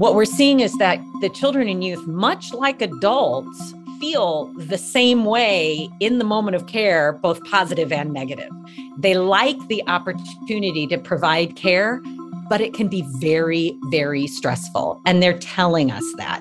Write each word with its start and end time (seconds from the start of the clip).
what 0.00 0.14
we're 0.14 0.24
seeing 0.24 0.60
is 0.60 0.78
that 0.78 0.98
the 1.20 1.28
children 1.28 1.68
and 1.68 1.84
youth, 1.84 2.06
much 2.06 2.54
like 2.54 2.80
adults, 2.80 3.74
feel 4.00 4.46
the 4.56 4.78
same 4.78 5.26
way 5.26 5.90
in 6.00 6.16
the 6.16 6.24
moment 6.24 6.56
of 6.56 6.66
care, 6.66 7.12
both 7.12 7.44
positive 7.44 7.92
and 7.92 8.10
negative. 8.10 8.48
They 8.96 9.18
like 9.18 9.58
the 9.68 9.86
opportunity 9.86 10.86
to 10.86 10.96
provide 10.96 11.54
care, 11.54 12.00
but 12.48 12.62
it 12.62 12.72
can 12.72 12.88
be 12.88 13.04
very, 13.18 13.76
very 13.90 14.26
stressful. 14.26 15.02
And 15.04 15.22
they're 15.22 15.38
telling 15.38 15.90
us 15.90 16.04
that. 16.16 16.40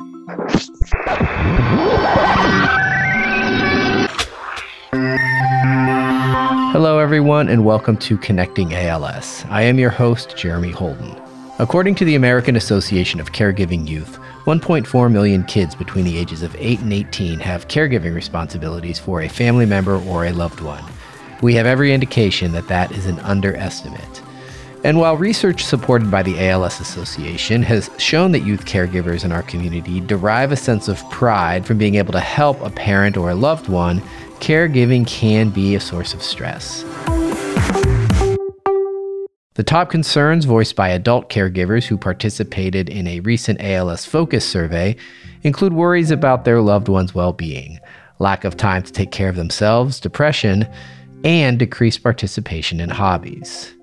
Hello, 6.72 7.00
everyone, 7.00 7.50
and 7.50 7.66
welcome 7.66 7.98
to 7.98 8.18
Connecting 8.20 8.74
ALS. 8.74 9.44
I 9.50 9.64
am 9.64 9.78
your 9.78 9.90
host, 9.90 10.38
Jeremy 10.38 10.72
Holden. 10.72 11.29
According 11.62 11.96
to 11.96 12.06
the 12.06 12.16
American 12.16 12.56
Association 12.56 13.20
of 13.20 13.34
Caregiving 13.34 13.86
Youth, 13.86 14.18
1.4 14.46 15.12
million 15.12 15.44
kids 15.44 15.76
between 15.76 16.06
the 16.06 16.18
ages 16.18 16.42
of 16.42 16.56
8 16.58 16.80
and 16.80 16.94
18 16.94 17.38
have 17.40 17.68
caregiving 17.68 18.16
responsibilities 18.16 18.98
for 18.98 19.22
a 19.22 19.28
family 19.28 19.66
member 19.66 20.02
or 20.04 20.24
a 20.24 20.32
loved 20.32 20.62
one. 20.62 20.82
We 21.42 21.56
have 21.56 21.66
every 21.66 21.94
indication 21.94 22.54
that 22.54 22.70
that 22.70 22.94
is 22.94 23.08
an 23.08 23.20
underestimate. 23.20 24.22
And 24.86 25.00
while 25.00 25.18
research 25.18 25.66
supported 25.66 26.10
by 26.10 26.24
the 26.24 26.50
ALS 26.50 26.80
Association 26.80 27.62
has 27.64 27.90
shown 27.98 28.32
that 28.32 28.46
youth 28.46 28.64
caregivers 28.64 29.26
in 29.26 29.34
our 29.34 29.44
community 29.44 30.00
derive 30.00 30.54
a 30.54 30.56
sense 30.56 30.88
of 30.88 31.08
pride 31.10 31.66
from 31.66 31.78
being 31.78 31.96
able 31.96 32.14
to 32.14 32.22
help 32.22 32.62
a 32.62 32.70
parent 32.70 33.18
or 33.18 33.32
a 33.32 33.36
loved 33.36 33.68
one, 33.68 34.00
caregiving 34.40 35.06
can 35.06 35.50
be 35.50 35.76
a 35.76 35.82
source 35.82 36.14
of 36.14 36.24
stress. 36.24 36.86
The 39.60 39.64
top 39.64 39.90
concerns 39.90 40.46
voiced 40.46 40.78
by 40.78 40.88
adult 40.88 41.30
caregivers 41.30 41.86
who 41.86 41.98
participated 41.98 42.88
in 42.88 43.06
a 43.08 43.20
recent 43.20 43.60
ALS 43.60 44.06
Focus 44.06 44.48
survey 44.48 44.96
include 45.44 45.74
worries 45.74 46.12
about 46.12 46.46
their 46.46 46.62
loved 46.62 46.88
one's 46.88 47.14
well 47.14 47.34
being, 47.34 47.78
lack 48.20 48.46
of 48.46 48.56
time 48.56 48.84
to 48.84 48.92
take 48.94 49.12
care 49.12 49.28
of 49.28 49.36
themselves, 49.36 50.00
depression, 50.00 50.66
and 51.26 51.60
decreased 51.60 52.04
participation 52.04 52.80
in 52.80 52.88
hobbies. 52.88 53.76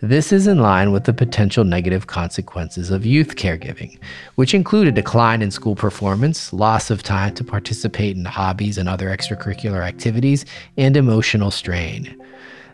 This 0.00 0.32
is 0.32 0.46
in 0.46 0.60
line 0.60 0.92
with 0.92 1.04
the 1.04 1.12
potential 1.12 1.62
negative 1.64 2.06
consequences 2.06 2.90
of 2.90 3.04
youth 3.04 3.36
caregiving, 3.36 3.98
which 4.36 4.54
include 4.54 4.88
a 4.88 4.92
decline 4.92 5.42
in 5.42 5.50
school 5.50 5.76
performance, 5.76 6.54
loss 6.54 6.88
of 6.90 7.02
time 7.02 7.34
to 7.34 7.44
participate 7.44 8.16
in 8.16 8.24
hobbies 8.24 8.78
and 8.78 8.88
other 8.88 9.10
extracurricular 9.10 9.86
activities, 9.86 10.46
and 10.78 10.96
emotional 10.96 11.50
strain. 11.50 12.18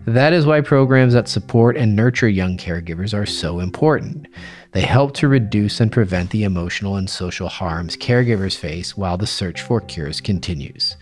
That 0.07 0.35
is 0.35 0.45
why 0.45 0.61
programs 0.61 1.15
that 1.15 1.29
support 1.29 1.79
and 1.79 1.97
nurture 1.97 2.29
young 2.29 2.59
caregivers 2.59 3.15
are 3.15 3.25
so 3.25 3.59
important. 3.59 4.29
They 4.73 4.83
help 4.83 5.15
to 5.15 5.29
reduce 5.29 5.81
and 5.81 5.91
prevent 5.91 6.29
the 6.29 6.45
emotional 6.45 6.97
and 6.97 7.09
social 7.09 7.49
harms 7.49 7.97
caregivers 7.97 8.55
face 8.55 8.99
while 8.99 9.17
the 9.17 9.27
search 9.27 9.63
for 9.63 9.81
cures 9.81 10.21
continues. 10.21 10.97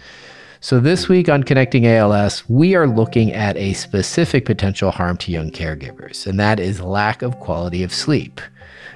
So, 0.60 0.78
this 0.78 1.08
week 1.08 1.28
on 1.28 1.42
Connecting 1.42 1.84
ALS, 1.84 2.48
we 2.48 2.76
are 2.76 2.86
looking 2.86 3.32
at 3.32 3.56
a 3.56 3.72
specific 3.72 4.44
potential 4.44 4.92
harm 4.92 5.16
to 5.16 5.32
young 5.32 5.50
caregivers, 5.50 6.24
and 6.24 6.38
that 6.38 6.60
is 6.60 6.80
lack 6.80 7.22
of 7.22 7.40
quality 7.40 7.82
of 7.82 7.92
sleep. 7.92 8.40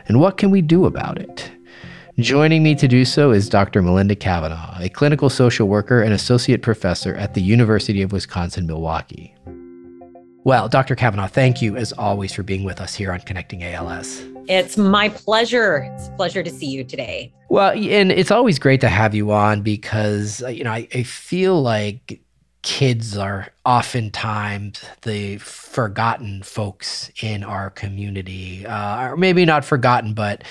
And 0.06 0.20
what 0.20 0.38
can 0.38 0.52
we 0.52 0.62
do 0.62 0.84
about 0.84 1.18
it? 1.18 1.50
Joining 2.20 2.62
me 2.62 2.76
to 2.76 2.86
do 2.86 3.04
so 3.04 3.32
is 3.32 3.48
Dr. 3.48 3.82
Melinda 3.82 4.14
Kavanaugh, 4.14 4.80
a 4.80 4.88
clinical 4.88 5.28
social 5.28 5.66
worker 5.66 6.00
and 6.00 6.14
associate 6.14 6.62
professor 6.62 7.16
at 7.16 7.34
the 7.34 7.42
University 7.42 8.02
of 8.02 8.12
Wisconsin 8.12 8.68
Milwaukee. 8.68 9.35
Well, 10.46 10.68
Dr. 10.68 10.94
Kavanaugh, 10.94 11.26
thank 11.26 11.60
you 11.60 11.74
as 11.74 11.92
always 11.94 12.32
for 12.32 12.44
being 12.44 12.62
with 12.62 12.80
us 12.80 12.94
here 12.94 13.10
on 13.10 13.18
Connecting 13.18 13.64
ALS. 13.64 14.22
It's 14.46 14.76
my 14.76 15.08
pleasure. 15.08 15.90
It's 15.92 16.06
a 16.06 16.12
pleasure 16.12 16.44
to 16.44 16.50
see 16.50 16.66
you 16.66 16.84
today. 16.84 17.34
Well, 17.48 17.72
and 17.72 18.12
it's 18.12 18.30
always 18.30 18.60
great 18.60 18.80
to 18.82 18.88
have 18.88 19.12
you 19.12 19.32
on 19.32 19.62
because, 19.62 20.44
uh, 20.44 20.46
you 20.46 20.62
know, 20.62 20.70
I, 20.70 20.86
I 20.94 21.02
feel 21.02 21.60
like 21.60 22.20
kids 22.62 23.16
are 23.16 23.48
oftentimes 23.64 24.84
the 25.02 25.38
forgotten 25.38 26.44
folks 26.44 27.10
in 27.20 27.42
our 27.42 27.70
community, 27.70 28.64
uh, 28.64 29.08
or 29.08 29.16
maybe 29.16 29.44
not 29.44 29.64
forgotten, 29.64 30.14
but 30.14 30.44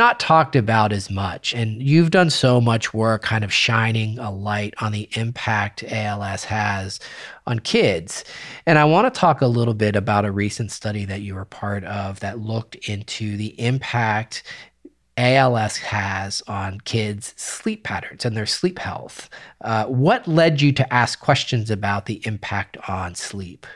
not 0.00 0.18
talked 0.18 0.56
about 0.56 0.92
as 0.94 1.10
much. 1.10 1.52
And 1.52 1.82
you've 1.82 2.10
done 2.10 2.30
so 2.30 2.58
much 2.58 2.94
work 2.94 3.20
kind 3.20 3.44
of 3.44 3.52
shining 3.52 4.18
a 4.18 4.30
light 4.30 4.72
on 4.78 4.92
the 4.92 5.10
impact 5.12 5.84
ALS 5.84 6.42
has 6.44 7.00
on 7.46 7.58
kids. 7.58 8.24
And 8.64 8.78
I 8.78 8.86
want 8.86 9.12
to 9.12 9.20
talk 9.20 9.42
a 9.42 9.46
little 9.46 9.74
bit 9.74 9.96
about 9.96 10.24
a 10.24 10.32
recent 10.32 10.70
study 10.70 11.04
that 11.04 11.20
you 11.20 11.34
were 11.34 11.44
part 11.44 11.84
of 11.84 12.18
that 12.20 12.38
looked 12.38 12.76
into 12.76 13.36
the 13.36 13.48
impact 13.60 14.42
ALS 15.18 15.76
has 15.76 16.42
on 16.48 16.80
kids' 16.80 17.34
sleep 17.36 17.84
patterns 17.84 18.24
and 18.24 18.34
their 18.34 18.46
sleep 18.46 18.78
health. 18.78 19.28
Uh, 19.60 19.84
what 19.84 20.26
led 20.26 20.62
you 20.62 20.72
to 20.72 20.94
ask 20.94 21.20
questions 21.20 21.70
about 21.70 22.06
the 22.06 22.26
impact 22.26 22.78
on 22.88 23.14
sleep? 23.14 23.66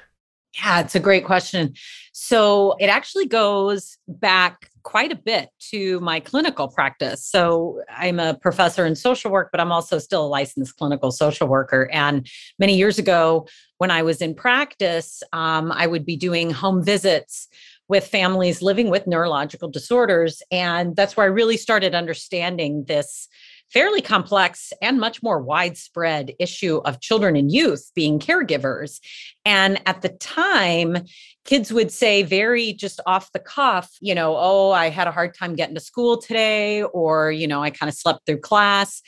Yeah, 0.56 0.80
it's 0.80 0.94
a 0.94 1.00
great 1.00 1.26
question. 1.26 1.74
So 2.12 2.76
it 2.80 2.86
actually 2.86 3.26
goes 3.26 3.98
back 4.08 4.70
quite 4.84 5.10
a 5.10 5.16
bit 5.16 5.48
to 5.70 5.98
my 6.00 6.20
clinical 6.20 6.68
practice. 6.68 7.26
So 7.26 7.82
I'm 7.90 8.20
a 8.20 8.34
professor 8.34 8.86
in 8.86 8.94
social 8.94 9.30
work, 9.30 9.48
but 9.50 9.60
I'm 9.60 9.72
also 9.72 9.98
still 9.98 10.26
a 10.26 10.28
licensed 10.28 10.76
clinical 10.76 11.10
social 11.10 11.48
worker. 11.48 11.90
And 11.92 12.28
many 12.58 12.76
years 12.76 12.98
ago, 12.98 13.48
when 13.78 13.90
I 13.90 14.02
was 14.02 14.20
in 14.22 14.34
practice, 14.34 15.22
um, 15.32 15.72
I 15.72 15.86
would 15.86 16.06
be 16.06 16.16
doing 16.16 16.50
home 16.50 16.84
visits 16.84 17.48
with 17.88 18.06
families 18.06 18.62
living 18.62 18.88
with 18.90 19.06
neurological 19.06 19.68
disorders. 19.68 20.42
And 20.50 20.96
that's 20.96 21.16
where 21.16 21.24
I 21.24 21.30
really 21.30 21.56
started 21.56 21.94
understanding 21.94 22.84
this 22.84 23.28
fairly 23.72 24.00
complex 24.00 24.72
and 24.80 25.00
much 25.00 25.22
more 25.22 25.40
widespread 25.40 26.32
issue 26.38 26.80
of 26.84 27.00
children 27.00 27.34
and 27.36 27.50
youth 27.50 27.90
being 27.94 28.18
caregivers. 28.18 29.00
And 29.44 29.80
at 29.86 30.02
the 30.02 30.10
time, 30.10 30.98
kids 31.44 31.72
would 31.72 31.90
say 31.90 32.22
very 32.22 32.72
just 32.72 33.00
off 33.06 33.32
the 33.32 33.40
cuff, 33.40 33.90
you 34.00 34.14
know, 34.14 34.36
oh, 34.36 34.70
I 34.70 34.90
had 34.90 35.08
a 35.08 35.12
hard 35.12 35.34
time 35.34 35.56
getting 35.56 35.74
to 35.74 35.80
school 35.80 36.18
today, 36.18 36.82
or, 36.82 37.30
you 37.32 37.46
know, 37.46 37.62
I 37.62 37.70
kind 37.70 37.88
of 37.88 37.96
slept 37.96 38.26
through 38.26 38.40
class. 38.40 39.02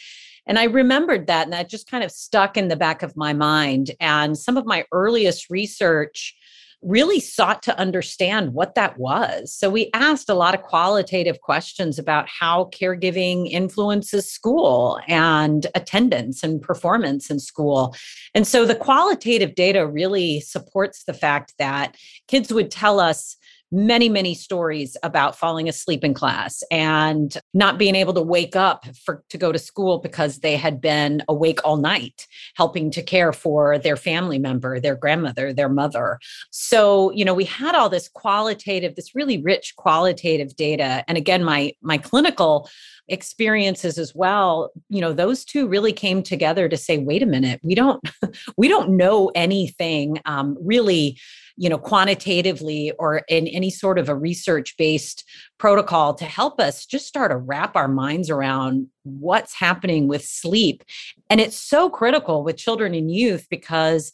And 0.46 0.58
I 0.58 0.64
remembered 0.64 1.26
that, 1.26 1.44
and 1.44 1.52
that 1.52 1.68
just 1.68 1.90
kind 1.90 2.04
of 2.04 2.10
stuck 2.10 2.56
in 2.56 2.68
the 2.68 2.76
back 2.76 3.02
of 3.02 3.16
my 3.16 3.32
mind. 3.32 3.90
And 4.00 4.38
some 4.38 4.56
of 4.56 4.64
my 4.66 4.84
earliest 4.92 5.50
research 5.50 6.36
really 6.82 7.20
sought 7.20 7.62
to 7.64 7.78
understand 7.78 8.52
what 8.52 8.74
that 8.74 8.98
was. 8.98 9.52
So 9.52 9.70
we 9.70 9.90
asked 9.94 10.28
a 10.28 10.34
lot 10.34 10.54
of 10.54 10.62
qualitative 10.62 11.40
questions 11.40 11.98
about 11.98 12.28
how 12.28 12.70
caregiving 12.72 13.50
influences 13.50 14.30
school 14.30 15.00
and 15.08 15.66
attendance 15.74 16.42
and 16.42 16.60
performance 16.60 17.30
in 17.30 17.40
school. 17.40 17.94
And 18.34 18.46
so 18.46 18.64
the 18.64 18.74
qualitative 18.74 19.54
data 19.54 19.86
really 19.86 20.40
supports 20.40 21.04
the 21.04 21.14
fact 21.14 21.54
that 21.58 21.96
kids 22.28 22.52
would 22.52 22.70
tell 22.70 23.00
us 23.00 23.36
many, 23.72 24.08
many 24.08 24.34
stories 24.34 24.96
about 25.02 25.36
falling 25.36 25.68
asleep 25.68 26.04
in 26.04 26.14
class 26.14 26.62
and 26.70 27.36
not 27.52 27.78
being 27.78 27.94
able 27.94 28.14
to 28.14 28.22
wake 28.22 28.54
up 28.54 28.86
for 29.04 29.24
to 29.30 29.38
go 29.38 29.50
to 29.50 29.58
school 29.58 29.98
because 29.98 30.38
they 30.38 30.56
had 30.56 30.80
been 30.80 31.22
awake 31.28 31.58
all 31.64 31.76
night 31.76 32.26
helping 32.54 32.90
to 32.90 33.02
care 33.02 33.32
for 33.32 33.78
their 33.78 33.96
family 33.96 34.38
member, 34.38 34.78
their 34.78 34.94
grandmother, 34.94 35.52
their 35.52 35.68
mother. 35.68 36.18
So, 36.50 37.10
you 37.12 37.24
know, 37.24 37.34
we 37.34 37.44
had 37.44 37.74
all 37.74 37.88
this 37.88 38.08
qualitative, 38.08 38.94
this 38.94 39.14
really 39.14 39.42
rich 39.42 39.74
qualitative 39.76 40.54
data. 40.56 41.04
And 41.08 41.18
again, 41.18 41.42
my 41.42 41.72
my 41.82 41.98
clinical 41.98 42.68
experiences 43.08 43.98
as 43.98 44.14
well 44.16 44.72
you 44.88 45.00
know 45.00 45.12
those 45.12 45.44
two 45.44 45.68
really 45.68 45.92
came 45.92 46.24
together 46.24 46.68
to 46.68 46.76
say 46.76 46.98
wait 46.98 47.22
a 47.22 47.26
minute 47.26 47.60
we 47.62 47.72
don't 47.72 48.02
we 48.56 48.66
don't 48.66 48.90
know 48.90 49.30
anything 49.36 50.18
um, 50.24 50.56
really 50.60 51.16
you 51.56 51.68
know 51.68 51.78
quantitatively 51.78 52.92
or 52.98 53.22
in 53.28 53.46
any 53.48 53.70
sort 53.70 53.98
of 53.98 54.08
a 54.08 54.14
research 54.14 54.76
based 54.76 55.24
protocol 55.58 56.14
to 56.14 56.24
help 56.24 56.60
us 56.60 56.86
just 56.86 57.06
start 57.06 57.30
to 57.30 57.36
wrap 57.36 57.76
our 57.76 57.88
minds 57.88 58.30
around 58.30 58.86
what's 59.04 59.54
happening 59.54 60.08
with 60.08 60.24
sleep. 60.24 60.84
And 61.30 61.40
it's 61.40 61.56
so 61.56 61.88
critical 61.88 62.44
with 62.44 62.56
children 62.56 62.94
and 62.94 63.10
youth 63.10 63.46
because 63.50 64.12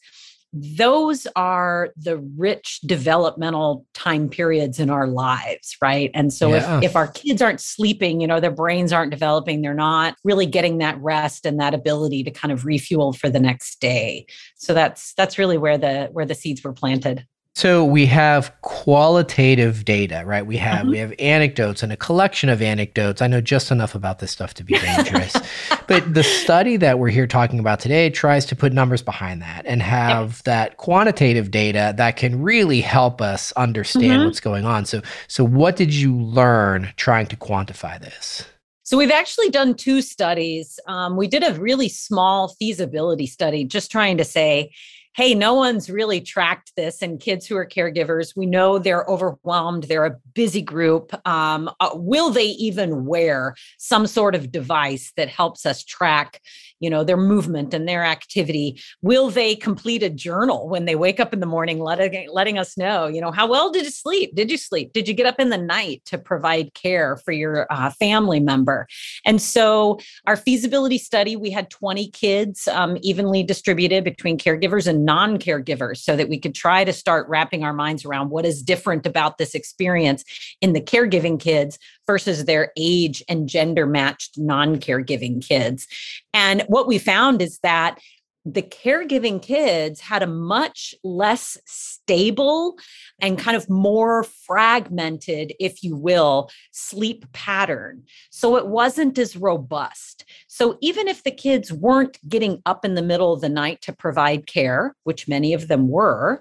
those 0.55 1.27
are 1.35 1.91
the 1.97 2.19
rich 2.37 2.81
developmental 2.85 3.87
time 3.95 4.29
periods 4.29 4.79
in 4.79 4.91
our 4.91 5.07
lives 5.07 5.79
right? 5.81 6.11
And 6.13 6.31
so 6.31 6.51
yeah. 6.51 6.77
if, 6.77 6.85
if 6.85 6.97
our 6.97 7.09
kids 7.09 7.41
aren't 7.41 7.61
sleeping 7.61 8.21
you 8.21 8.27
know 8.27 8.39
their 8.39 8.51
brains 8.51 8.93
aren't 8.93 9.11
developing 9.11 9.63
they're 9.63 9.73
not 9.73 10.15
really 10.25 10.45
getting 10.45 10.77
that 10.79 11.01
rest 11.01 11.47
and 11.47 11.59
that 11.59 11.73
ability 11.73 12.23
to 12.25 12.31
kind 12.31 12.53
of 12.53 12.67
refuel 12.67 13.15
for 13.15 13.31
the 13.31 13.41
next 13.41 13.81
day. 13.81 14.27
So 14.57 14.75
that's 14.75 15.15
that's 15.15 15.39
really 15.39 15.57
where 15.57 15.79
the 15.79 16.11
where 16.13 16.27
the 16.27 16.35
seeds 16.35 16.63
were 16.63 16.75
planted 16.75 17.27
So 17.55 17.85
we 17.85 18.07
have 18.07 18.51
qualitative 18.63 19.85
data, 19.85 20.23
right? 20.25 20.45
We 20.45 20.57
have 20.57 20.81
mm-hmm. 20.81 20.91
we 20.91 20.99
have 20.99 21.13
anecdotes 21.19 21.83
and 21.83 21.93
a 21.93 21.97
collection 21.97 22.49
of 22.49 22.63
anecdotes. 22.63 23.21
I 23.21 23.27
know 23.27 23.43
just 23.43 23.71
enough 23.71 23.95
about 23.95 24.21
this 24.21 24.31
stuff 24.31 24.55
to 24.55 24.65
be 24.65 24.79
dangerous. 24.79 25.37
but 25.87 26.15
the 26.15 26.25
study 26.25 26.79
that 26.79 26.99
we're 26.99 27.11
here 27.11 27.27
talking 27.27 27.59
about 27.59 27.79
today 27.79 28.09
tries 28.09 28.47
to 28.47 28.57
put 28.57 28.73
numbers 28.73 29.03
behind 29.03 29.43
that 29.43 29.67
and 29.67 29.83
have 29.83 30.31
yep. 30.31 30.45
that 30.45 30.77
quantitative 30.79 31.51
data 31.51 31.93
that 31.99 32.17
can 32.17 32.41
really 32.41 32.81
help 32.81 33.21
us 33.21 33.53
understand 33.53 34.05
mm-hmm. 34.05 34.25
what's 34.25 34.41
going 34.41 34.65
on. 34.65 34.87
So 34.87 35.03
so 35.29 35.45
what 35.45 35.77
did 35.77 35.93
you 35.93 36.17
learn 36.17 36.91
trying 36.97 37.27
to 37.27 37.37
quantify 37.37 38.01
this? 38.01 38.47
So 38.85 38.97
we've 38.97 39.11
actually 39.11 39.51
done 39.51 39.75
two 39.75 40.03
studies. 40.03 40.81
Um, 40.87 41.17
we 41.17 41.29
did 41.29 41.45
a 41.45 41.55
really 41.61 41.89
small 41.89 42.49
feasibility 42.49 43.27
study, 43.27 43.65
just 43.65 43.91
trying 43.91 44.17
to 44.17 44.25
say, 44.25 44.73
hey, 45.15 45.35
no 45.35 45.55
one's 45.55 45.91
really 45.91 46.21
tracked 46.21 46.73
this. 46.77 47.03
And 47.03 47.21
kids 47.21 47.47
who 47.47 47.57
are 47.57 47.67
caregivers, 47.67 48.35
we 48.37 48.47
know 48.47 48.79
they're 48.79 49.05
overwhelmed, 49.05 49.85
they're 49.85 50.07
a 50.07 50.17
busy 50.35 50.63
group. 50.63 51.13
Um, 51.27 51.71
uh, 51.81 51.91
will 51.95 52.31
they 52.31 52.47
even 52.47 53.05
wear 53.05 53.55
some 53.79 54.07
sort 54.07 54.35
of 54.35 54.51
device 54.51 55.13
that 55.17 55.29
helps 55.29 55.67
us 55.67 55.85
track? 55.85 56.41
you 56.83 56.91
know 56.91 57.05
their 57.05 57.17
movement 57.17 57.73
and 57.73 57.89
their 57.89 58.05
activity 58.05 58.83
will 59.01 59.31
they 59.31 59.55
complete 59.55 60.03
a 60.03 60.11
journal 60.11 60.69
when 60.69 60.85
they 60.85 60.97
wake 60.97 61.21
up 61.21 61.33
in 61.33 61.41
the 61.41 61.47
morning 61.47 61.79
letting 61.79 62.29
letting 62.31 62.59
us 62.59 62.77
know 62.77 63.07
you 63.07 63.21
know 63.21 63.31
how 63.31 63.47
well 63.47 63.71
did 63.71 63.85
you 63.85 63.91
sleep 63.91 64.35
did 64.35 64.51
you 64.51 64.59
sleep 64.59 64.93
did 64.93 65.09
you 65.09 65.15
get 65.15 65.25
up 65.25 65.39
in 65.39 65.49
the 65.49 65.57
night 65.57 66.03
to 66.05 66.19
provide 66.19 66.75
care 66.75 67.17
for 67.17 67.33
your 67.33 67.67
uh, 67.71 67.89
family 67.91 68.41
member 68.41 68.87
and 69.25 69.41
so 69.41 69.99
our 70.27 70.37
feasibility 70.37 70.99
study 70.99 71.37
we 71.37 71.51
had 71.51 71.71
20 71.71 72.11
kids 72.11 72.67
um, 72.69 72.99
evenly 73.01 73.45
distributed 73.45 74.03
between 74.03 74.37
caregivers 74.37 74.87
and 74.87 75.02
non-caregivers 75.05 75.99
so 75.99 76.17
that 76.17 76.29
we 76.29 76.39
could 76.39 76.55
try 76.55 76.85
to 76.85 76.93
start 76.93 77.29
wrapping 77.29 77.65
our 77.65 77.73
minds 77.73 78.05
around 78.05 78.31
what 78.31 78.45
is 78.45 78.63
different 78.63 79.07
about 79.07 79.39
this 79.39 79.55
experience 79.55 80.25
in 80.61 80.73
the 80.73 80.81
caregiving 80.81 81.39
kids 81.39 81.79
versus 82.07 82.45
their 82.45 82.73
age 82.77 83.23
and 83.29 83.49
gender 83.49 83.87
matched 83.87 84.39
non 84.39 84.77
caregiving 84.77 85.47
kids. 85.47 85.87
And 86.35 86.63
what 86.69 86.87
we 86.87 86.99
found 86.99 87.43
is 87.43 87.59
that 87.63 87.99
the 88.45 88.63
caregiving 88.63 89.41
kids 89.41 90.01
had 90.01 90.23
a 90.23 90.27
much 90.27 90.95
less 91.05 91.57
stable 91.65 92.77
and 93.21 93.39
kind 93.39 93.57
of 93.57 93.71
more 93.71 94.25
fragmented, 94.25 95.53
if 95.61 95.85
you 95.85 95.97
will, 95.97 96.51
sleep 96.73 97.25
pattern. 97.33 98.03
So 98.31 98.57
it 98.57 98.67
wasn't 98.67 99.19
as 99.19 99.37
robust. 99.37 100.25
So 100.49 100.77
even 100.81 101.07
if 101.07 101.23
the 101.23 101.31
kids 101.31 101.73
weren't 101.73 102.19
getting 102.29 102.61
up 102.67 102.85
in 102.85 102.95
the 102.95 103.03
middle 103.03 103.33
of 103.33 103.41
the 103.41 103.49
night 103.49 103.81
to 103.83 103.93
provide 103.93 104.47
care, 104.47 104.97
which 105.05 105.29
many 105.29 105.55
of 105.55 105.69
them 105.69 105.89
were, 105.89 106.41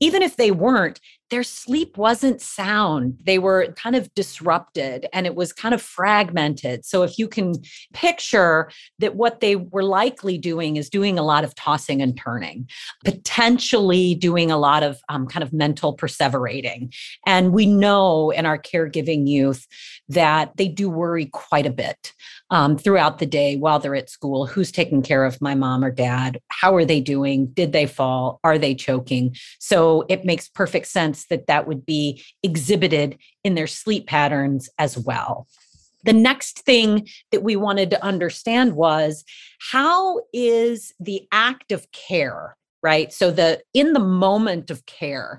even 0.00 0.20
if 0.20 0.36
they 0.36 0.50
weren't, 0.50 1.00
their 1.32 1.42
sleep 1.42 1.96
wasn't 1.96 2.42
sound. 2.42 3.18
They 3.24 3.38
were 3.38 3.72
kind 3.72 3.96
of 3.96 4.12
disrupted 4.14 5.06
and 5.14 5.24
it 5.24 5.34
was 5.34 5.50
kind 5.50 5.74
of 5.74 5.80
fragmented. 5.80 6.84
So, 6.84 7.04
if 7.04 7.18
you 7.18 7.26
can 7.26 7.54
picture 7.94 8.70
that 8.98 9.16
what 9.16 9.40
they 9.40 9.56
were 9.56 9.82
likely 9.82 10.36
doing 10.36 10.76
is 10.76 10.90
doing 10.90 11.18
a 11.18 11.22
lot 11.22 11.42
of 11.42 11.54
tossing 11.54 12.02
and 12.02 12.14
turning, 12.18 12.68
potentially 13.02 14.14
doing 14.14 14.50
a 14.50 14.58
lot 14.58 14.82
of 14.82 15.00
um, 15.08 15.26
kind 15.26 15.42
of 15.42 15.54
mental 15.54 15.96
perseverating. 15.96 16.94
And 17.26 17.54
we 17.54 17.64
know 17.64 18.30
in 18.30 18.44
our 18.44 18.58
caregiving 18.58 19.26
youth 19.26 19.66
that 20.10 20.54
they 20.58 20.68
do 20.68 20.90
worry 20.90 21.26
quite 21.26 21.64
a 21.64 21.70
bit 21.70 22.12
um, 22.50 22.76
throughout 22.76 23.20
the 23.20 23.26
day 23.26 23.56
while 23.56 23.78
they're 23.78 23.94
at 23.94 24.10
school. 24.10 24.44
Who's 24.44 24.70
taking 24.70 25.00
care 25.00 25.24
of 25.24 25.40
my 25.40 25.54
mom 25.54 25.82
or 25.82 25.90
dad? 25.90 26.40
How 26.48 26.76
are 26.76 26.84
they 26.84 27.00
doing? 27.00 27.46
Did 27.46 27.72
they 27.72 27.86
fall? 27.86 28.38
Are 28.44 28.58
they 28.58 28.74
choking? 28.74 29.34
So, 29.60 30.04
it 30.10 30.26
makes 30.26 30.46
perfect 30.46 30.88
sense 30.88 31.21
that 31.30 31.46
that 31.46 31.66
would 31.66 31.84
be 31.84 32.22
exhibited 32.42 33.18
in 33.44 33.54
their 33.54 33.66
sleep 33.66 34.06
patterns 34.06 34.68
as 34.78 34.98
well. 34.98 35.46
The 36.04 36.12
next 36.12 36.60
thing 36.60 37.08
that 37.30 37.42
we 37.42 37.56
wanted 37.56 37.90
to 37.90 38.04
understand 38.04 38.74
was 38.74 39.24
how 39.70 40.20
is 40.32 40.92
the 40.98 41.26
act 41.30 41.72
of 41.72 41.90
care 41.92 42.56
right 42.82 43.12
so 43.12 43.30
the 43.30 43.62
in 43.72 43.92
the 43.92 44.00
moment 44.00 44.70
of 44.70 44.84
care 44.86 45.38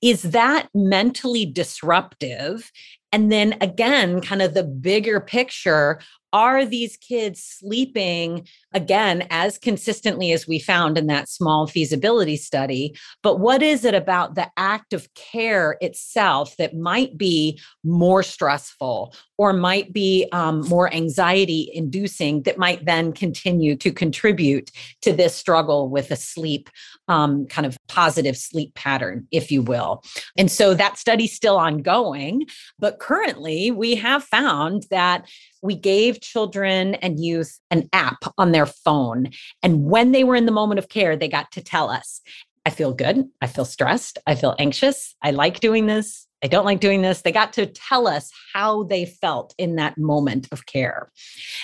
is 0.00 0.22
that 0.22 0.68
mentally 0.74 1.44
disruptive 1.44 2.72
and 3.12 3.30
then 3.30 3.54
again 3.60 4.20
kind 4.20 4.40
of 4.40 4.54
the 4.54 4.64
bigger 4.64 5.20
picture 5.20 6.00
are 6.32 6.64
these 6.64 6.96
kids 6.96 7.42
sleeping 7.42 8.46
again 8.72 9.26
as 9.30 9.58
consistently 9.58 10.32
as 10.32 10.46
we 10.48 10.58
found 10.58 10.96
in 10.96 11.06
that 11.08 11.28
small 11.28 11.66
feasibility 11.66 12.36
study? 12.36 12.96
But 13.22 13.38
what 13.38 13.62
is 13.62 13.84
it 13.84 13.94
about 13.94 14.34
the 14.34 14.50
act 14.56 14.92
of 14.92 15.12
care 15.14 15.76
itself 15.80 16.56
that 16.56 16.74
might 16.74 17.18
be 17.18 17.60
more 17.84 18.22
stressful 18.22 19.14
or 19.36 19.52
might 19.52 19.92
be 19.92 20.28
um, 20.32 20.60
more 20.68 20.92
anxiety 20.94 21.70
inducing 21.74 22.42
that 22.42 22.58
might 22.58 22.84
then 22.84 23.12
continue 23.12 23.76
to 23.76 23.92
contribute 23.92 24.70
to 25.02 25.12
this 25.12 25.34
struggle 25.34 25.88
with 25.88 26.10
a 26.10 26.16
sleep 26.16 26.70
um, 27.08 27.46
kind 27.46 27.66
of 27.66 27.76
positive 27.88 28.36
sleep 28.36 28.74
pattern 28.74 29.26
if 29.30 29.50
you 29.50 29.62
will? 29.62 30.02
And 30.38 30.50
so 30.50 30.74
that 30.74 30.98
study's 30.98 31.34
still 31.34 31.56
ongoing 31.58 32.46
but 32.78 32.98
currently 32.98 33.70
we 33.70 33.94
have 33.96 34.24
found 34.24 34.86
that 34.90 35.28
we 35.62 35.76
gave 35.76 36.20
children 36.20 36.96
and 36.96 37.24
youth 37.24 37.58
an 37.70 37.88
app 37.92 38.24
on 38.36 38.52
their 38.52 38.66
phone. 38.66 39.30
And 39.62 39.84
when 39.84 40.12
they 40.12 40.24
were 40.24 40.36
in 40.36 40.46
the 40.46 40.52
moment 40.52 40.78
of 40.78 40.88
care, 40.88 41.16
they 41.16 41.28
got 41.28 41.52
to 41.52 41.62
tell 41.62 41.88
us, 41.88 42.20
I 42.66 42.70
feel 42.70 42.92
good. 42.92 43.28
I 43.40 43.46
feel 43.46 43.64
stressed. 43.64 44.18
I 44.26 44.34
feel 44.34 44.54
anxious. 44.58 45.14
I 45.22 45.30
like 45.30 45.60
doing 45.60 45.86
this. 45.86 46.26
I 46.44 46.48
don't 46.48 46.64
like 46.64 46.80
doing 46.80 47.02
this. 47.02 47.22
They 47.22 47.32
got 47.32 47.52
to 47.54 47.66
tell 47.66 48.08
us 48.08 48.30
how 48.52 48.82
they 48.84 49.06
felt 49.06 49.54
in 49.58 49.76
that 49.76 49.96
moment 49.96 50.48
of 50.50 50.66
care. 50.66 51.10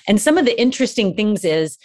And 0.07 0.21
some 0.21 0.39
of 0.39 0.45
the 0.45 0.59
interesting 0.61 1.15
things 1.15 1.45
is 1.45 1.79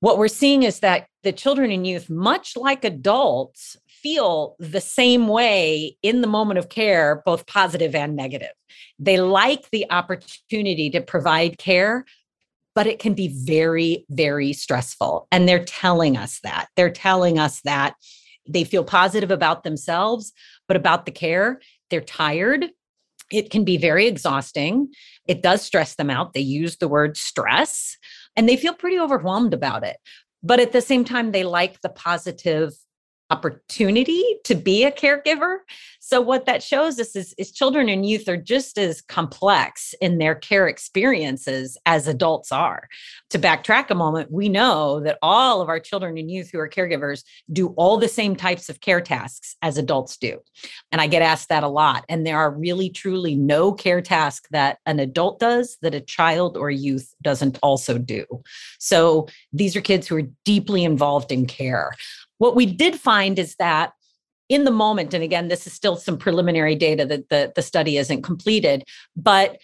what 0.00 0.18
we're 0.18 0.28
seeing 0.28 0.62
is 0.62 0.80
that 0.80 1.08
the 1.22 1.32
children 1.32 1.70
and 1.70 1.86
youth, 1.86 2.10
much 2.10 2.56
like 2.56 2.84
adults, 2.84 3.76
feel 4.04 4.54
the 4.58 4.82
same 4.82 5.28
way 5.28 5.96
in 6.02 6.20
the 6.20 6.26
moment 6.26 6.58
of 6.58 6.68
care, 6.68 7.22
both 7.24 7.46
positive 7.46 7.94
and 7.94 8.14
negative. 8.14 8.52
They 8.98 9.16
like 9.16 9.70
the 9.70 9.86
opportunity 9.90 10.90
to 10.90 11.00
provide 11.00 11.56
care, 11.56 12.04
but 12.74 12.86
it 12.86 12.98
can 12.98 13.14
be 13.14 13.28
very, 13.28 14.04
very 14.10 14.52
stressful. 14.52 15.26
And 15.32 15.48
they're 15.48 15.64
telling 15.64 16.18
us 16.18 16.38
that. 16.42 16.68
They're 16.76 16.90
telling 16.90 17.38
us 17.38 17.62
that 17.62 17.94
they 18.46 18.64
feel 18.64 18.84
positive 18.84 19.30
about 19.30 19.64
themselves, 19.64 20.34
but 20.68 20.76
about 20.76 21.06
the 21.06 21.12
care, 21.12 21.62
they're 21.88 22.02
tired. 22.02 22.66
It 23.32 23.50
can 23.50 23.64
be 23.64 23.78
very 23.78 24.06
exhausting. 24.06 24.88
It 25.26 25.42
does 25.42 25.62
stress 25.62 25.94
them 25.94 26.10
out. 26.10 26.34
They 26.34 26.40
use 26.40 26.76
the 26.76 26.88
word 26.88 27.16
stress 27.16 27.96
and 28.36 28.46
they 28.46 28.58
feel 28.58 28.74
pretty 28.74 28.98
overwhelmed 28.98 29.54
about 29.54 29.82
it. 29.82 29.96
But 30.42 30.60
at 30.60 30.72
the 30.72 30.82
same 30.82 31.06
time, 31.06 31.32
they 31.32 31.42
like 31.42 31.80
the 31.80 31.88
positive 31.88 32.74
opportunity 33.30 34.22
to 34.44 34.54
be 34.54 34.84
a 34.84 34.92
caregiver. 34.92 35.58
So, 36.00 36.20
what 36.20 36.44
that 36.46 36.62
shows 36.62 37.00
us 37.00 37.16
is, 37.16 37.34
is, 37.38 37.50
children 37.50 37.88
and 37.88 38.06
youth 38.06 38.28
are 38.28 38.36
just 38.36 38.76
as 38.76 39.00
complex 39.00 39.94
in 40.00 40.18
their 40.18 40.34
care 40.34 40.68
experiences 40.68 41.78
as 41.86 42.06
adults 42.06 42.52
are. 42.52 42.88
To 43.30 43.38
backtrack 43.38 43.88
a 43.88 43.94
moment, 43.94 44.30
we 44.30 44.50
know 44.50 45.00
that 45.00 45.18
all 45.22 45.62
of 45.62 45.68
our 45.68 45.80
children 45.80 46.18
and 46.18 46.30
youth 46.30 46.50
who 46.52 46.58
are 46.58 46.68
caregivers 46.68 47.24
do 47.50 47.68
all 47.68 47.96
the 47.96 48.08
same 48.08 48.36
types 48.36 48.68
of 48.68 48.80
care 48.80 49.00
tasks 49.00 49.56
as 49.62 49.78
adults 49.78 50.18
do. 50.18 50.40
And 50.92 51.00
I 51.00 51.06
get 51.06 51.22
asked 51.22 51.48
that 51.48 51.64
a 51.64 51.68
lot. 51.68 52.04
And 52.10 52.26
there 52.26 52.38
are 52.38 52.50
really, 52.50 52.90
truly 52.90 53.34
no 53.34 53.72
care 53.72 54.02
task 54.02 54.46
that 54.50 54.78
an 54.84 55.00
adult 55.00 55.40
does 55.40 55.78
that 55.80 55.94
a 55.94 56.00
child 56.00 56.58
or 56.58 56.70
youth 56.70 57.14
doesn't 57.22 57.58
also 57.62 57.96
do. 57.96 58.26
So, 58.78 59.28
these 59.52 59.74
are 59.74 59.80
kids 59.80 60.06
who 60.06 60.16
are 60.16 60.28
deeply 60.44 60.84
involved 60.84 61.32
in 61.32 61.46
care. 61.46 61.92
What 62.44 62.54
we 62.54 62.66
did 62.66 62.96
find 62.96 63.38
is 63.38 63.56
that 63.56 63.94
in 64.50 64.64
the 64.64 64.70
moment, 64.70 65.14
and 65.14 65.24
again, 65.24 65.48
this 65.48 65.66
is 65.66 65.72
still 65.72 65.96
some 65.96 66.18
preliminary 66.18 66.74
data 66.74 67.06
that 67.06 67.30
the, 67.30 67.50
the 67.56 67.62
study 67.62 67.96
isn't 67.96 68.20
completed, 68.20 68.84
but 69.16 69.56